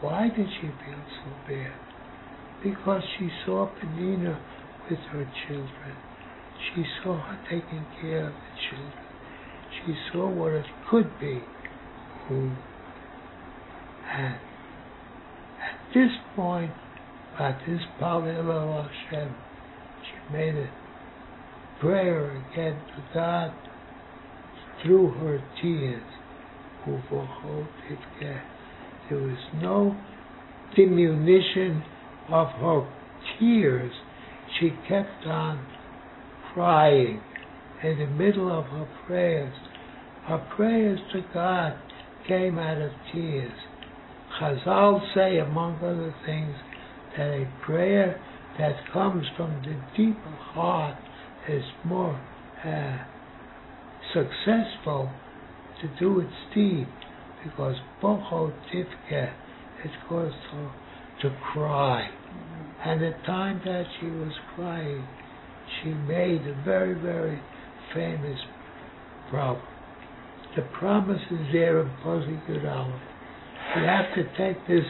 [0.00, 1.72] Why did she feel so bad?
[2.62, 4.38] Because she saw Penino
[4.90, 5.96] with her children.
[6.72, 8.92] She saw her taking care of the children.
[9.84, 11.40] She saw what it could be.
[12.30, 12.56] And
[14.14, 14.38] at
[15.92, 16.72] this point,
[17.38, 19.34] at this Palel Hashem,
[20.02, 20.70] she made a
[21.80, 23.52] prayer again to God
[24.82, 26.02] through her tears.
[29.10, 29.96] There was no
[30.76, 31.82] diminution
[32.28, 32.86] of her
[33.38, 33.92] tears.
[34.60, 35.66] She kept on
[36.54, 37.20] crying
[37.82, 39.54] in the middle of her prayers.
[40.26, 41.74] Her prayers to God
[42.26, 43.52] came out of tears.
[44.40, 46.54] Chazal say, among other things,
[47.16, 48.20] that a prayer
[48.58, 50.96] that comes from the deeper heart
[51.48, 52.18] is more
[52.64, 52.98] uh,
[54.12, 55.10] successful
[55.80, 56.86] to do its deed
[57.44, 59.32] because bocho tivke
[59.84, 60.72] it caused her
[61.22, 62.08] to cry.
[62.84, 65.06] And the time that she was crying,
[65.82, 67.40] she made a very, very
[67.94, 68.38] famous
[69.30, 69.66] problem.
[70.56, 73.00] The promise is there in Pasuk Yud Aleph.
[73.76, 74.84] You have to take this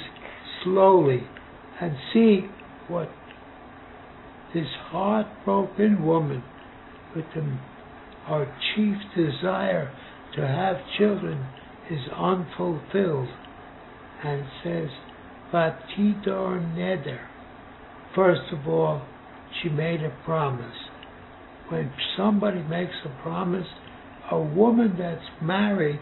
[0.63, 1.23] slowly
[1.81, 2.41] and see
[2.89, 3.09] what
[4.53, 6.43] this heartbroken woman
[7.17, 7.43] with the,
[8.27, 9.93] her chief desire
[10.37, 11.47] to have children
[11.91, 13.29] is unfulfilled
[14.25, 14.89] and says,
[15.53, 17.21] Vatidor Neder.
[18.15, 19.03] First of all,
[19.62, 20.77] she made a promise.
[21.69, 23.67] When somebody makes a promise,
[24.31, 26.01] a woman that's married,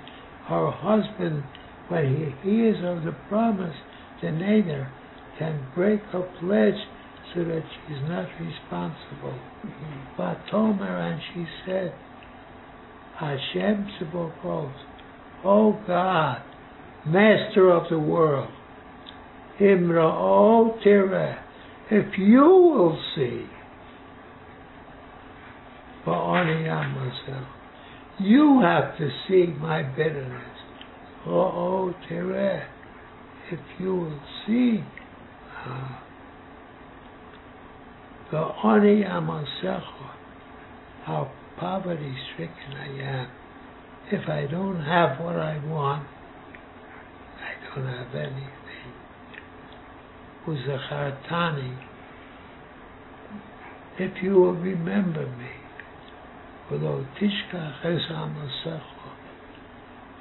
[0.48, 1.44] her husband,
[1.88, 3.76] when he hears of the promise,
[4.20, 4.90] the neder,
[5.38, 6.80] can break her pledge
[7.34, 9.38] so that she's not responsible.
[9.64, 10.16] Mm-hmm.
[10.16, 11.94] But told her and she said,
[13.18, 14.74] Hashem Tzibokos,
[15.44, 16.42] O God,
[17.06, 18.50] Master of the world,
[19.60, 21.41] Imra'o Tireh,
[21.92, 23.44] if you will see,
[26.06, 26.64] Ba'ani
[26.94, 27.46] myself,
[28.18, 30.56] you have to see my bitterness.
[31.26, 32.64] Oh, Tireh,
[33.50, 34.82] if you will see,
[35.66, 35.98] uh,
[38.32, 39.06] Ba'ani
[41.04, 43.28] how poverty stricken I am.
[44.10, 46.06] If I don't have what I want,
[47.36, 48.61] I don't have anything.
[50.46, 51.76] Uzachartani,
[53.98, 55.50] if you will remember me,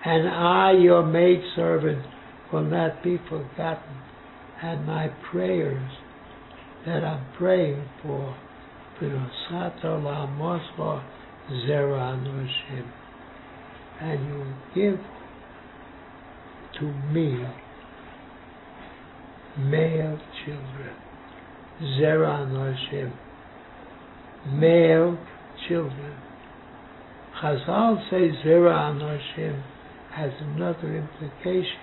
[0.03, 2.05] and I, your maidservant,
[2.51, 4.01] will not be forgotten.
[4.61, 5.91] and my prayers
[6.85, 8.35] that I'm praying for.
[13.99, 14.45] And you
[14.75, 14.99] give
[16.79, 17.43] to me
[19.57, 20.95] male children.
[21.81, 23.11] Zera Anoshim.
[24.53, 25.17] Male
[25.67, 26.15] children.
[27.41, 29.63] Chazal say Zera Anoshim
[30.11, 31.79] has another implication.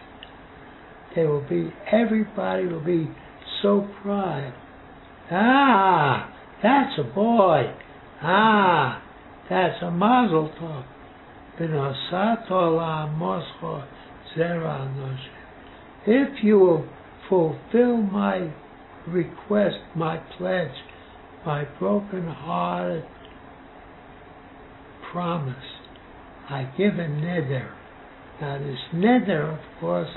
[1.14, 3.10] There will be, everybody will be
[3.62, 4.52] so proud.
[5.30, 7.74] Ah, that's a boy.
[8.22, 9.02] Ah,
[9.48, 10.84] that's a mazel tov.
[16.06, 16.86] If you will
[17.28, 18.52] fulfill my
[19.06, 20.74] request, my pledge,
[21.44, 23.04] my broken-hearted
[25.12, 25.56] promise,
[26.50, 27.70] I give a neder.
[28.40, 30.08] Now this neder, of course,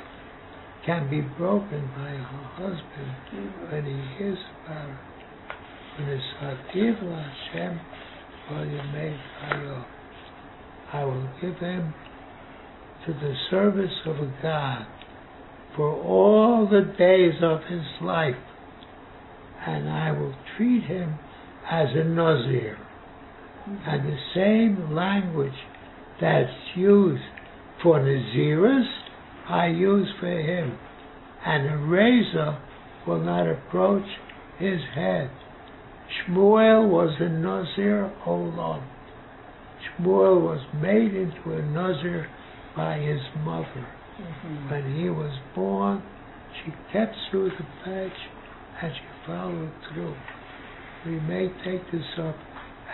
[0.86, 4.96] can be broken by her husband when he hears about it.
[5.98, 7.80] When it's Hativ Hashem,
[8.50, 8.80] well, you
[9.44, 9.86] Hayo.
[10.94, 11.94] I will give him
[13.06, 14.86] to the service of a God
[15.76, 18.36] for all the days of his life,
[19.66, 21.18] and I will treat him
[21.70, 22.78] as a Nazir.
[23.66, 25.54] And the same language
[26.20, 27.22] that's used
[27.82, 28.88] for Naziris,
[29.48, 30.78] I use for him.
[31.46, 32.60] And a razor
[33.08, 34.06] will not approach
[34.60, 35.30] his head.
[36.28, 38.84] Shmuel was a Nazir Olam.
[39.98, 42.28] Shmuel was made into a Nazir
[42.76, 43.88] by his mother.
[44.70, 46.02] When he was born,
[46.64, 48.18] she kept through the patch
[48.82, 50.16] and she followed through.
[51.06, 52.36] We may take this up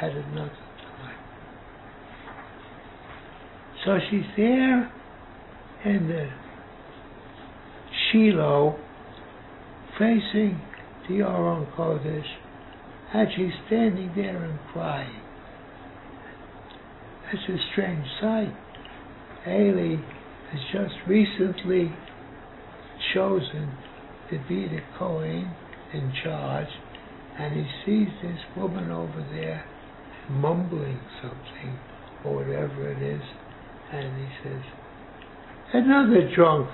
[0.01, 1.15] at another time.
[3.86, 4.91] So she's there
[5.86, 6.30] in the
[8.11, 8.80] Shiloh
[9.97, 10.61] facing
[11.09, 12.25] the Aron Kodesh
[13.13, 15.21] and she's standing there and crying.
[17.34, 18.53] It's a strange sight.
[19.47, 19.97] Eli
[20.51, 21.93] has just recently
[23.13, 23.71] chosen
[24.29, 25.51] to be the Kohen
[25.93, 26.67] in charge,
[27.39, 29.63] and he sees this woman over there
[30.29, 31.79] mumbling something
[32.25, 33.21] or whatever it is,
[33.91, 34.61] and he says,
[35.73, 36.69] Another drunk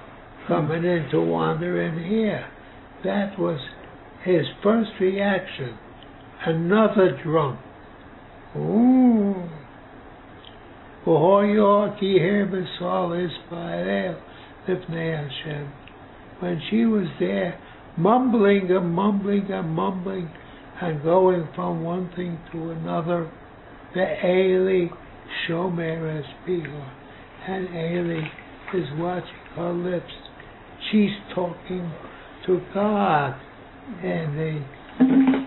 [0.47, 2.47] coming in to wander in here.
[3.03, 3.59] That was
[4.23, 5.77] his first reaction.
[6.45, 7.59] Another drunk.
[8.55, 9.49] Ooh.
[16.39, 17.59] When she was there,
[17.97, 20.29] mumbling and mumbling and mumbling
[20.81, 23.29] and going from one thing to another,
[23.93, 24.87] the Eli
[25.45, 26.89] Shomer Espiha.
[27.47, 28.27] And Eli
[28.73, 30.13] is watching her lips.
[30.89, 31.91] She's talking
[32.45, 33.35] to God.
[34.01, 35.42] And the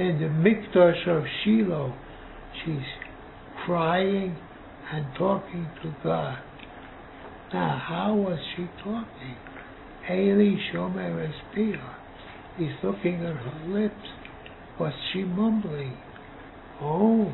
[0.00, 1.94] in the Mikdash of Shiloh,
[2.64, 2.86] she's
[3.64, 4.36] crying
[4.92, 6.38] and talking to God.
[7.52, 9.36] Now, how was she talking?
[10.10, 11.94] Eli Shomer Espiha.
[12.58, 13.94] He's looking at her lips.
[14.78, 15.96] Was she mumbling?
[16.82, 17.32] Oh,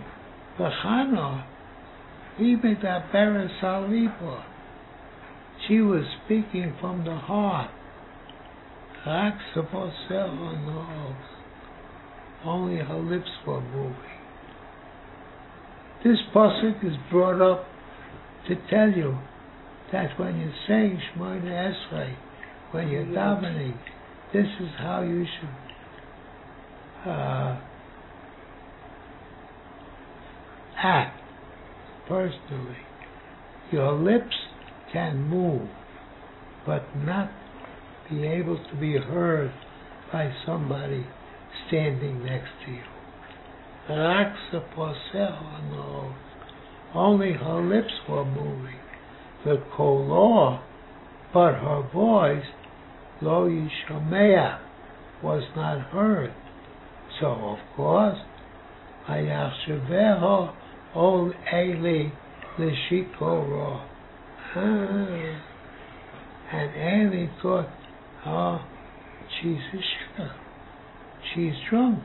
[0.59, 1.45] V'chana,
[2.39, 4.45] Ibedaberes Aliba.
[5.67, 7.71] She was speaking from the heart.
[9.05, 11.17] Rak no.
[12.45, 13.95] Only her lips were moving.
[16.05, 17.65] This pasuk is brought up
[18.49, 19.17] to tell you
[19.93, 22.17] that when you're saying Shemona Esrei,
[22.73, 23.79] when you're davening,
[24.33, 27.61] this is how you should uh,
[30.83, 31.21] act
[32.09, 32.79] personally.
[33.71, 34.35] Your lips
[34.93, 35.69] can move,
[36.67, 37.31] but not
[38.11, 39.53] be able to be heard
[40.13, 41.07] by somebody
[41.67, 42.83] standing next to you.
[43.89, 44.63] Raksa
[45.71, 46.15] no.
[46.95, 48.79] Only her lips were moving.
[49.45, 50.61] The kolor,
[51.33, 52.45] but her voice,
[53.21, 54.61] lo yishamea,
[55.23, 56.33] was not heard.
[57.21, 58.19] So of course,
[59.09, 60.55] Vayachshaveho
[60.95, 62.11] ol Eli
[62.59, 63.85] lishikoro.
[64.55, 65.43] Ah.
[66.53, 67.69] And Eli thought,
[68.27, 68.65] oh,
[69.41, 70.42] she's a shikah.
[71.35, 72.01] She's drunk.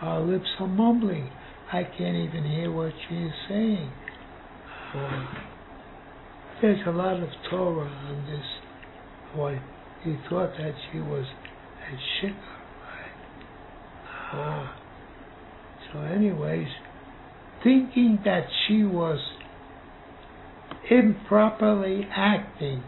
[0.00, 1.30] Her lips are mumbling.
[1.72, 3.90] I can't even hear what she is saying.
[4.94, 5.26] Uh,
[6.60, 8.44] there's a lot of Torah on this.
[9.34, 9.60] Boy,
[10.04, 13.46] he thought that she was a shikar, right?
[14.32, 14.78] Ah.
[15.92, 16.68] So anyways,
[17.62, 19.18] thinking that she was
[20.90, 22.82] improperly acting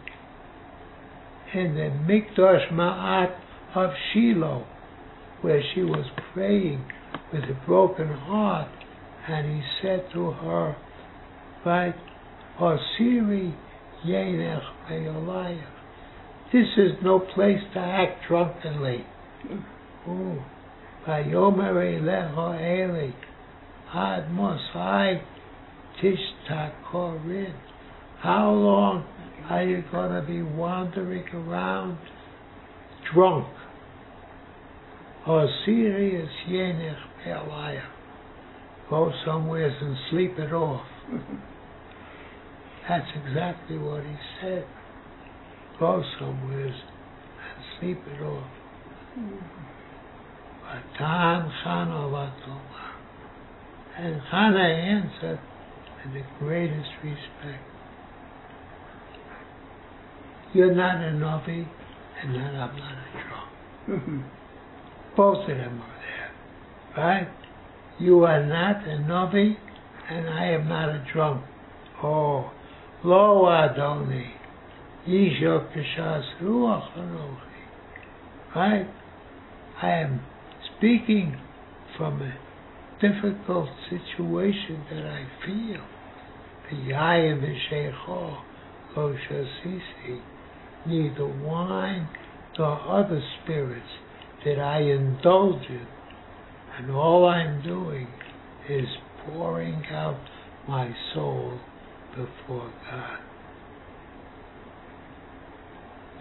[1.55, 3.37] in the Mikdash Me'at
[3.75, 4.67] of Shiloh,
[5.45, 6.83] where she was praying
[7.31, 8.71] with a broken heart,
[9.29, 10.75] and he said to her,
[11.67, 11.95] right,
[12.59, 13.55] Osiri
[14.07, 15.67] Yenech Me'olayach.
[16.51, 19.05] This is no place to act drunkenly.
[20.09, 20.43] Ooh.
[21.07, 23.11] Vayomer Elecho Eli.
[28.23, 29.05] How long
[29.51, 31.99] are you going to be wandering around
[33.13, 33.47] drunk?
[35.27, 37.87] Or serious Yenech Me'olayach.
[38.91, 40.87] Go somewhere and sleep it off.
[42.87, 44.67] That's exactly what he said.
[45.81, 48.51] Go somewhere and sleep it off.
[50.63, 52.85] Vatan Chana Vatoma.
[53.97, 55.41] And Chana answered
[56.05, 57.65] with the greatest respect.
[60.53, 61.67] You're not a Navi,
[62.23, 64.25] and then I'm not a drunk.
[65.17, 67.29] Both of them are there, right?
[68.01, 69.57] You are not a Navi,
[70.11, 71.45] and I am not a drunk.
[72.03, 72.51] Oh,
[73.05, 74.33] Lo Adoni,
[75.07, 77.41] Yisho Kishas Ruach.
[78.57, 78.89] Right?
[79.81, 80.21] I am
[80.77, 81.41] speaking
[81.97, 82.35] from a
[83.01, 85.85] difficult situation that I feel.
[86.71, 88.43] The V'yayim v'shecho
[88.97, 90.21] lo shasisi.
[90.87, 92.09] Neither wine
[92.59, 93.87] nor other spirits
[94.45, 95.87] did I indulge in.
[96.79, 98.09] And all I'm doing
[98.69, 98.87] is
[99.25, 100.21] pouring out
[100.69, 101.59] my soul
[102.11, 103.19] before God.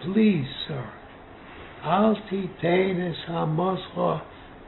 [0.02, 0.90] Please, sir,
[1.84, 4.22] titenes hamoscha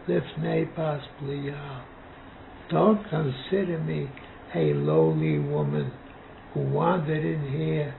[0.08, 1.84] lifnei pas bliyah.
[2.70, 4.08] Don't consider me
[4.54, 5.92] a lowly woman
[6.52, 7.94] who wandered in here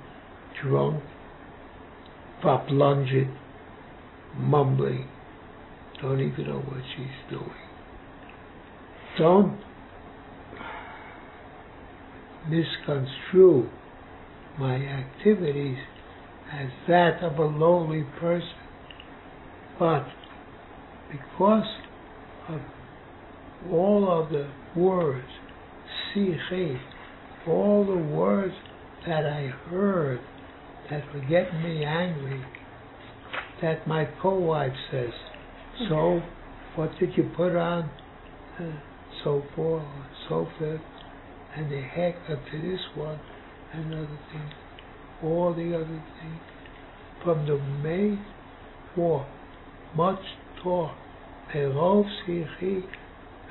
[0.61, 1.03] drunk,
[2.43, 3.33] vaplunged,
[4.35, 5.07] mumbling.
[6.01, 7.49] Don't even know what she's doing.
[9.17, 9.59] Don't
[12.49, 13.69] misconstrue
[14.59, 15.77] my activities
[16.53, 18.47] as that of a lowly person.
[19.79, 20.05] But
[21.11, 21.67] because
[22.49, 22.61] of
[23.71, 25.27] all of the words,
[26.15, 26.79] sichi,
[27.47, 28.53] all the words
[29.07, 30.19] that I heard
[30.89, 32.43] that were getting me angry,
[33.61, 35.11] that my co-wife says,
[35.89, 36.21] so
[36.75, 37.89] what did you put on?
[38.59, 38.63] Uh,
[39.23, 39.83] so forth,
[40.29, 40.81] so forth,
[41.55, 43.19] and the heck up to this one,
[43.73, 44.53] and other things,
[45.23, 46.41] all the other things.
[47.23, 48.19] From the May
[48.95, 49.27] War,
[49.95, 50.19] much
[50.63, 50.95] talk,
[51.53, 52.83] Perov Sichi,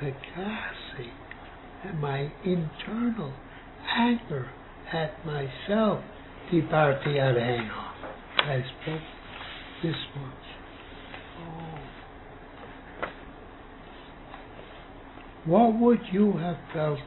[0.01, 1.09] Mekasi,
[1.83, 3.33] and my internal
[3.95, 4.49] anger
[4.93, 6.01] at myself,
[6.51, 7.87] Diparti Areno.
[8.37, 9.01] I spoke
[9.83, 10.33] this much.
[11.39, 11.77] Oh.
[15.47, 16.99] What would you have felt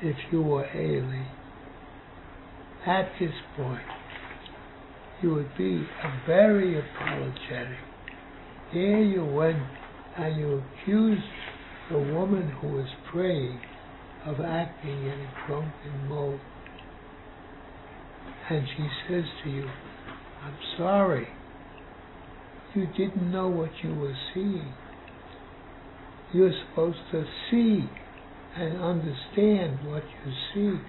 [0.00, 1.26] if you were Eli?
[2.86, 3.84] At this point,
[5.20, 5.86] you would be
[6.26, 7.76] very apologetic.
[8.72, 9.62] Here you went
[10.16, 11.20] and you accused
[11.90, 13.60] the woman who was praying
[14.24, 16.40] of acting in a drunken mode.
[18.48, 19.68] And she says to you,
[20.42, 21.28] I'm sorry.
[22.74, 24.72] You didn't know what you were seeing.
[26.34, 27.88] You're supposed to see
[28.56, 30.80] and understand what you see,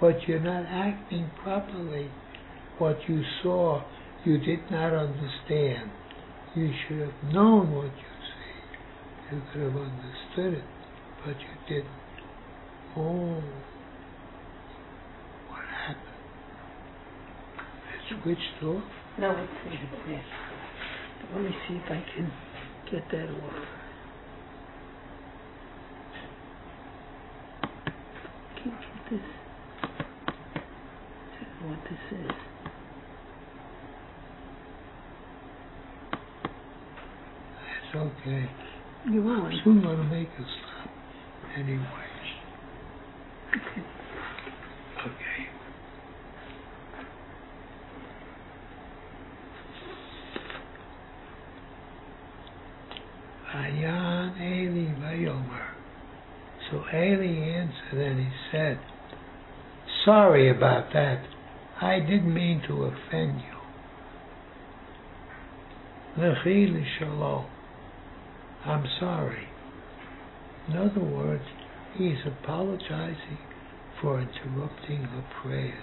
[0.00, 2.10] but you're not acting properly.
[2.78, 3.82] What you saw,
[4.24, 5.90] you did not understand.
[6.54, 9.34] You should have known what you see.
[9.36, 10.64] You could have understood it,
[11.24, 11.90] but you didn't.
[12.96, 13.42] Oh,
[15.48, 16.06] what happened?
[17.92, 18.84] It switched off?
[19.18, 20.24] No, it's it's there.
[21.34, 22.32] Let me see if I can
[22.90, 23.66] get that off.
[28.62, 29.20] Can't get this.
[29.82, 30.58] I
[31.44, 32.30] don't know what this is.
[37.82, 38.50] It's okay.
[39.10, 39.54] You I'm want?
[39.64, 40.90] soon going to make a stop
[41.56, 41.82] anyway.
[43.54, 43.82] Okay.
[45.06, 45.46] Okay.
[53.54, 55.66] Ayan Eli Vayomer.
[56.70, 58.80] So Eli answered and he said,
[60.06, 61.26] Sorry about that.
[61.82, 63.56] I didn't mean to offend you.
[66.22, 67.46] Lechi Shalom.
[68.64, 69.48] I'm sorry.
[70.68, 71.42] In other words,
[71.96, 73.38] he's apologizing
[74.00, 75.74] for interrupting her prayers.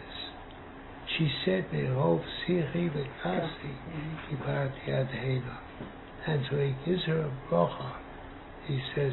[1.18, 3.76] she said, Behov Sichi V'Kasi
[4.32, 5.58] Kibarti Adhena.
[6.28, 7.98] And so he gives her a bracha.
[8.68, 9.12] He says,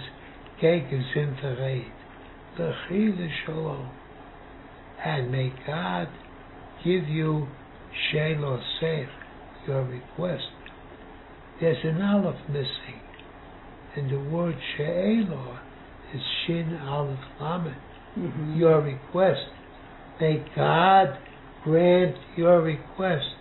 [0.60, 1.90] Geh gesintereit,
[2.56, 3.90] Lechi Shalom.
[5.04, 6.08] And may God
[6.84, 7.48] give you
[8.12, 9.08] Shelo Sech,
[9.66, 10.44] your request.
[11.60, 13.00] There's an aleph missing.
[13.96, 15.58] And the word She'elo
[16.14, 17.74] is Shin Aleph Lamed.
[18.16, 18.58] Mhm.
[18.58, 19.48] Your request.
[20.20, 21.18] May God
[21.64, 23.36] grant your request.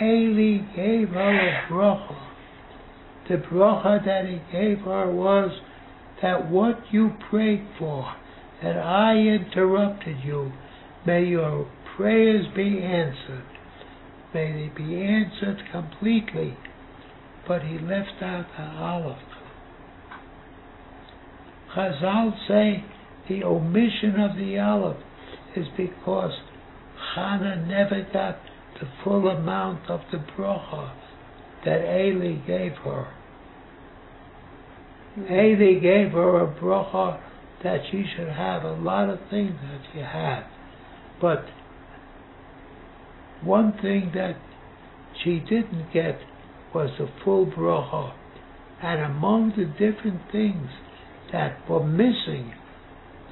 [0.00, 2.16] Eli gave her a bracha.
[3.28, 5.50] The bracha that he gave her was
[6.22, 8.14] that what you prayed for,
[8.62, 10.52] that I interrupted you,
[11.06, 13.44] may your prayers be answered.
[14.34, 16.56] May they be answered completely.
[17.46, 19.18] But he left out the aleph.
[21.74, 22.84] Chazal say
[23.28, 24.96] the omission of the aleph
[25.56, 26.32] is because
[27.14, 28.38] Hannah never got
[28.80, 30.92] the full amount of the bracha
[31.64, 33.08] that Eli gave her.
[35.14, 35.32] Hmm.
[35.32, 37.20] Eli gave her a bracha
[37.62, 40.44] that she should have a lot of things that she had.
[41.20, 41.44] But
[43.42, 44.36] one thing that
[45.22, 46.18] she didn't get
[46.74, 48.12] was the full bracha.
[48.82, 50.68] And among the different things
[51.32, 52.54] that were missing,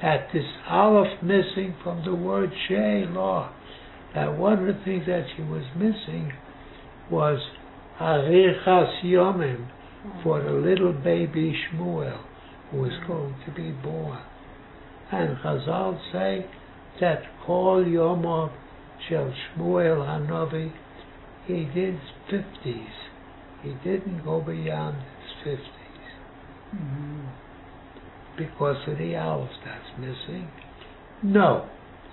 [0.02, 3.52] that this aleph missing from the word Shelah,
[4.14, 6.32] that one of the things that she was missing
[7.10, 7.38] was
[8.00, 9.70] Arichas Yomim
[10.22, 12.18] for the little baby Shmuel
[12.70, 14.18] who was going to be born.
[15.12, 16.46] And Chazal say
[17.00, 18.50] that Kol Yomov
[19.08, 20.72] Shel Shmuel Hanavi,
[21.46, 22.96] he did fifties.
[23.62, 26.12] He didn't go beyond his fifties
[26.74, 27.26] Mhm.
[28.36, 30.50] because of the aleph that's missing.
[31.22, 31.68] No,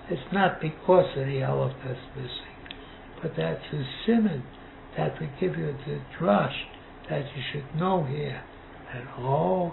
[0.08, 2.56] it's not because of the aleph that's missing,
[3.20, 4.44] but that's a simon
[4.96, 6.66] that will give you the drush
[7.08, 8.42] that you should know here.
[8.92, 9.72] And oh,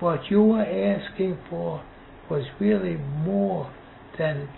[0.00, 1.84] what you were asking for
[2.30, 3.72] was really more
[4.18, 4.48] than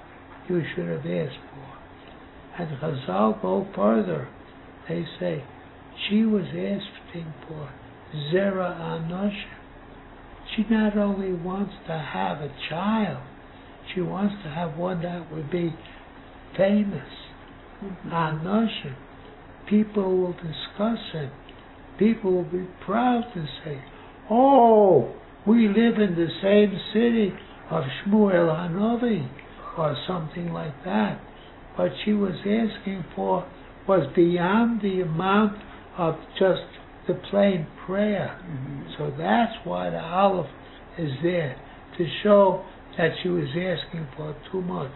[0.48, 2.62] you should have asked for.
[2.62, 4.28] And Chazal go further.
[4.88, 5.44] They say
[6.08, 7.72] she was asking for
[8.14, 9.58] Zera Anoshim.
[10.54, 13.22] She not only wants to have a child,
[13.94, 15.74] she wants to have one that would be
[16.56, 17.08] famous.
[17.82, 18.10] Mm-hmm.
[18.10, 18.94] Anoshim.
[19.68, 21.32] People will discuss it.
[21.98, 23.82] People will be proud to say,
[24.30, 25.14] Oh,
[25.46, 27.32] we live in the same city
[27.70, 29.28] of Shmuel Hanavi,
[29.76, 31.18] or something like that.
[31.76, 33.46] What she was asking for
[33.88, 35.58] was beyond the amount
[35.96, 36.62] of just
[37.06, 38.36] the plain prayer.
[38.44, 38.96] Mhm.
[38.96, 40.50] So that's why the aleph
[40.98, 41.56] is there,
[41.96, 42.64] to show
[42.96, 44.92] that she was asking for too much.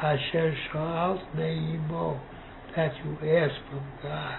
[0.00, 2.18] Asher sha'alt me'imo,
[2.76, 4.38] that you ask from God.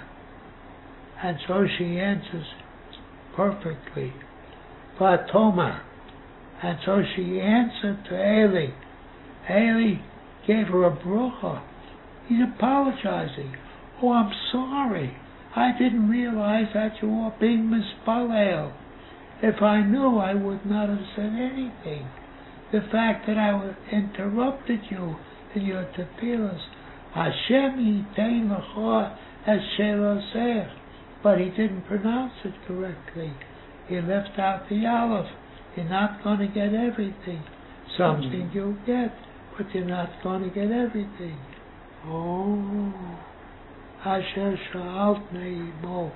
[1.22, 2.48] And so she answers
[3.36, 4.14] perfectly.
[5.00, 5.82] Vatoma.
[6.64, 8.72] And so she answered to Eli.
[9.50, 10.02] Eli
[10.48, 11.62] gave her a bracha.
[12.28, 13.56] He's apologizing.
[14.02, 15.18] Oh, I'm sorry.
[15.56, 18.74] I didn't realize that you were being mispalel.
[19.42, 22.08] If I knew, I would not have said anything.
[22.72, 25.16] The fact that I interrupted you
[25.54, 26.62] in your tefillahs,
[27.14, 29.18] Hashem yitain l'cha
[29.48, 30.72] es shelosech,
[31.22, 33.34] but he didn't pronounce it correctly.
[33.88, 35.28] He left out the aleph.
[35.76, 37.44] You're not going to get everything.
[37.98, 39.14] Something you'll get,
[39.58, 41.38] but you're not going to get everything.
[42.06, 42.94] Oh.
[44.04, 46.12] Asher Sha'alt Ne'imo,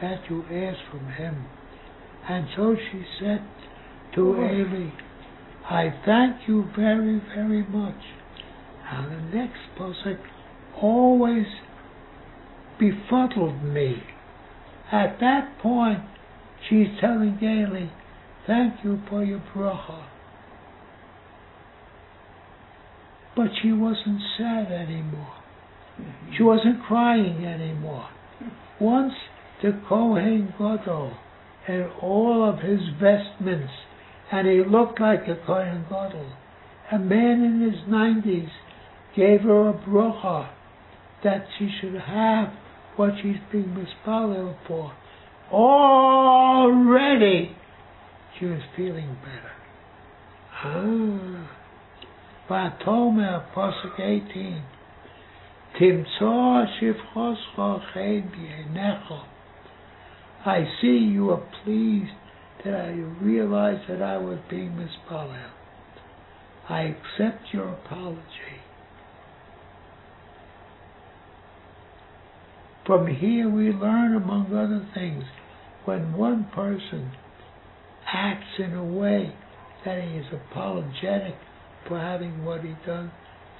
[0.00, 1.46] that you asked from him.
[2.28, 3.42] And so she said
[4.14, 4.44] to oh.
[4.44, 4.90] Eli,
[5.68, 8.02] I thank you very, very much.
[8.90, 10.18] And the next pasuk
[10.80, 11.46] always
[12.78, 14.02] befuddled me.
[14.90, 16.00] At that point,
[16.68, 17.86] she's telling Eli,
[18.46, 20.06] thank you for your bracha.
[23.36, 25.34] But she wasn't sad anymore.
[26.36, 28.08] She wasn't crying anymore.
[28.80, 29.12] Once
[29.62, 31.12] the Kohen Gadol
[31.66, 33.72] had all of his vestments,
[34.32, 36.32] and he looked like a Kohen Gadol.
[36.92, 38.48] A man in his nineties
[39.14, 40.50] gave her a bracha
[41.22, 42.52] that she should have
[42.96, 44.92] what she's being mispalel for.
[45.52, 47.50] Already,
[48.38, 49.52] she was feeling better.
[50.62, 51.56] Ah.
[52.48, 54.62] Vatomer, Pasuk 18.
[55.78, 59.24] Timtzor shivchoscho chen b'einecha.
[60.44, 62.12] I see you are pleased
[62.64, 62.90] that I
[63.22, 65.50] realized that I was being mispalel.
[66.68, 68.60] I accept your apology.
[72.86, 75.24] From here we learn, among other things,
[75.84, 77.12] when one person
[78.12, 79.32] acts in a way
[79.84, 81.36] that he is apologetic
[81.86, 83.10] for having what he done,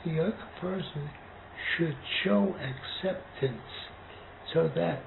[0.05, 1.11] the other person
[1.77, 3.62] should show acceptance
[4.53, 5.03] so that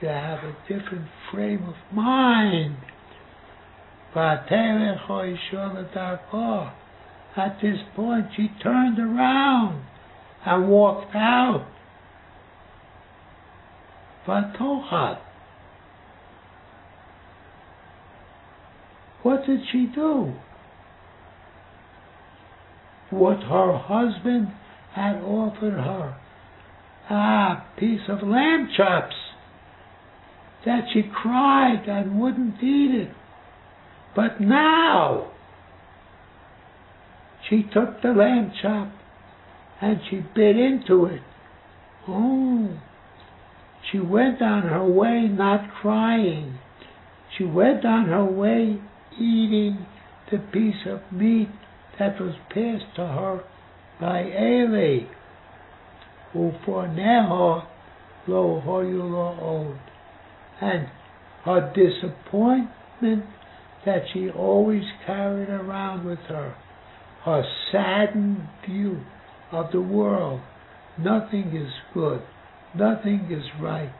[0.00, 2.76] you have a different frame of mind.
[4.16, 4.46] At
[7.60, 9.84] this point, she turned around
[10.46, 11.66] and walked out.
[19.24, 20.34] What did she do?
[23.08, 24.48] What her husband
[24.92, 26.16] had offered her.
[27.08, 29.14] A piece of lamb chops
[30.66, 33.10] that she cried and wouldn't eat it.
[34.14, 35.32] But now
[37.48, 38.92] she took the lamb chop
[39.80, 41.22] and she bit into it.
[42.06, 42.78] Oh,
[43.90, 46.58] she went on her way not crying.
[47.38, 48.80] She went on her way
[49.18, 49.86] eating
[50.30, 51.48] the piece of meat
[51.98, 53.44] that was passed to her
[54.00, 55.06] by Eli,
[56.32, 57.66] who for Neho
[58.26, 59.78] lo hoyu lo od.
[60.60, 60.88] And
[61.44, 63.24] her disappointment
[63.84, 66.54] that she always carried around with her,
[67.24, 69.00] her saddened view
[69.52, 70.40] of the world.
[70.98, 72.22] Nothing is good,
[72.74, 73.92] nothing is right.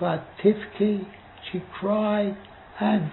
[0.00, 1.06] But Tifki,
[1.50, 2.36] she cried,
[2.80, 3.10] and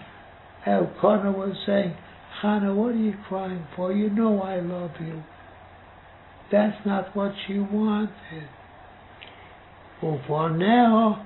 [0.65, 1.95] Elkanah was saying,
[2.41, 3.91] Hannah, what are you crying for?
[3.91, 5.23] You know I love you.
[6.51, 8.49] That's not what she wanted.
[10.01, 11.25] For now,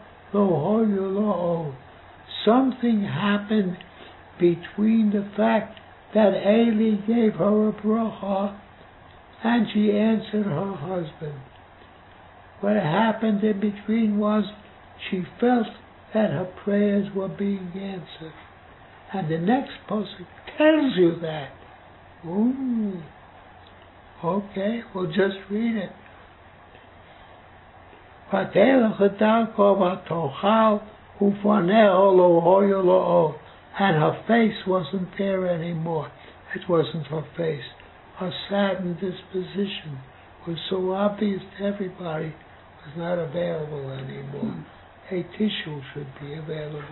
[2.45, 3.77] something happened
[4.39, 5.79] between the fact
[6.13, 8.59] that Eli gave her a bracha
[9.43, 11.39] and she answered her husband.
[12.61, 14.43] What happened in between was
[15.09, 15.67] she felt
[16.13, 18.33] that her prayers were being answered.
[19.13, 21.49] And the next pasuk tells you that.
[22.25, 23.01] Ooh.
[24.23, 25.89] Okay, we'll just read it.
[33.79, 36.11] And her face wasn't there anymore.
[36.53, 37.63] It wasn't her face.
[38.17, 39.99] Her saddened disposition
[40.47, 42.35] was so obvious to everybody
[42.85, 44.65] was not available anymore.
[45.11, 46.83] A tissue should be available.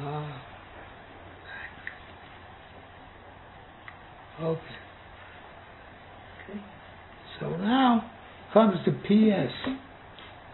[0.00, 0.55] Ah.
[4.40, 4.60] Okay.
[6.50, 6.60] okay.
[7.40, 8.10] So now
[8.52, 9.52] comes the PS.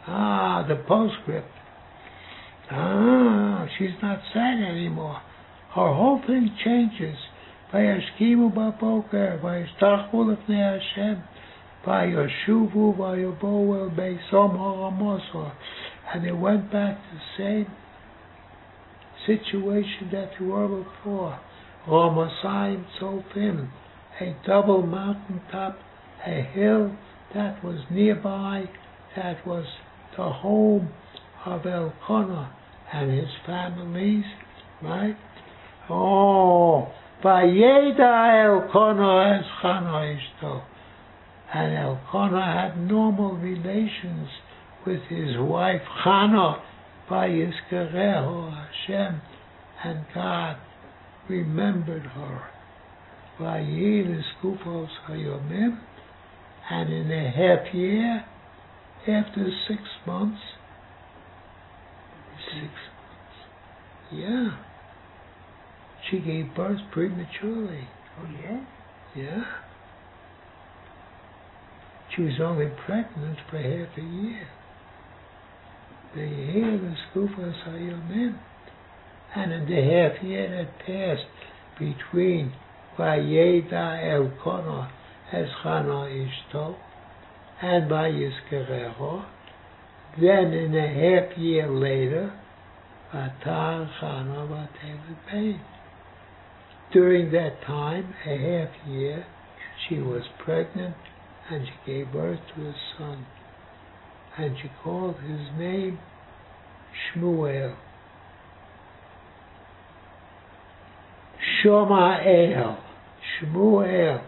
[0.07, 1.49] Ah, the postscript.
[2.71, 5.21] Ah, she's not sad anymore.
[5.75, 7.17] Her whole thing changes.
[7.73, 11.23] Vayashkimu bapoker, vayashtachul efnei Hashem,
[11.85, 15.53] vayashuvu vayaboel beisom ha'amosor.
[16.15, 17.67] And it went back to the same
[19.27, 21.41] situation that you were before.
[21.89, 23.69] Ramosayim Tzofim,
[24.21, 25.79] a double mountain top,
[26.27, 26.97] a hill
[27.35, 28.65] that was nearby,
[29.17, 29.67] that was
[30.17, 30.91] the home
[31.45, 32.55] of Elkanah
[32.93, 34.25] and his families,
[34.83, 35.17] right?
[35.91, 36.93] Oh,
[37.25, 40.63] Vayeda Elkanah es Chana Ishto.
[41.53, 44.29] And Elkanah had normal relations
[44.87, 46.61] with his wife Chana,
[47.11, 49.21] by Vayizkereho Hashem,
[49.85, 50.57] and God
[51.29, 52.43] remembered her.
[53.41, 55.81] Vayil Eskufos Hayomim,
[56.71, 58.25] and in a half year,
[59.09, 60.41] after six months,
[62.53, 64.51] six months, yeah,
[66.11, 67.89] she gave birth prematurely.
[68.21, 68.65] Oh, yeah?
[69.17, 69.45] Yeah.
[72.15, 74.47] She was only pregnant for half a year.
[76.15, 78.39] The year the Skufas Hayomim.
[79.35, 81.27] And in the half year that passed
[81.79, 82.53] between
[82.99, 84.93] Vayeda Elkanah
[85.33, 86.77] as Chana Ishto
[87.63, 89.25] and Vayizkereho,
[90.21, 92.39] then in a half year later,
[93.15, 95.61] Vatar Chana Vatevet Pain.
[96.93, 99.25] During that time, a half year,
[99.89, 100.95] she was pregnant
[101.51, 103.27] and she gave birth to a son.
[104.37, 105.99] And she called his name
[107.15, 107.77] Shmuel.
[111.63, 112.79] Shomael,
[113.41, 114.23] Shmuel,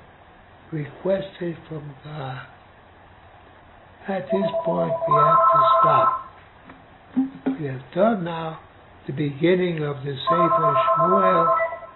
[0.70, 2.46] requested from God.
[4.08, 6.30] At this point, we have to stop.
[7.58, 8.60] We have done now
[9.06, 11.63] the beginning of the Sefer Shmuel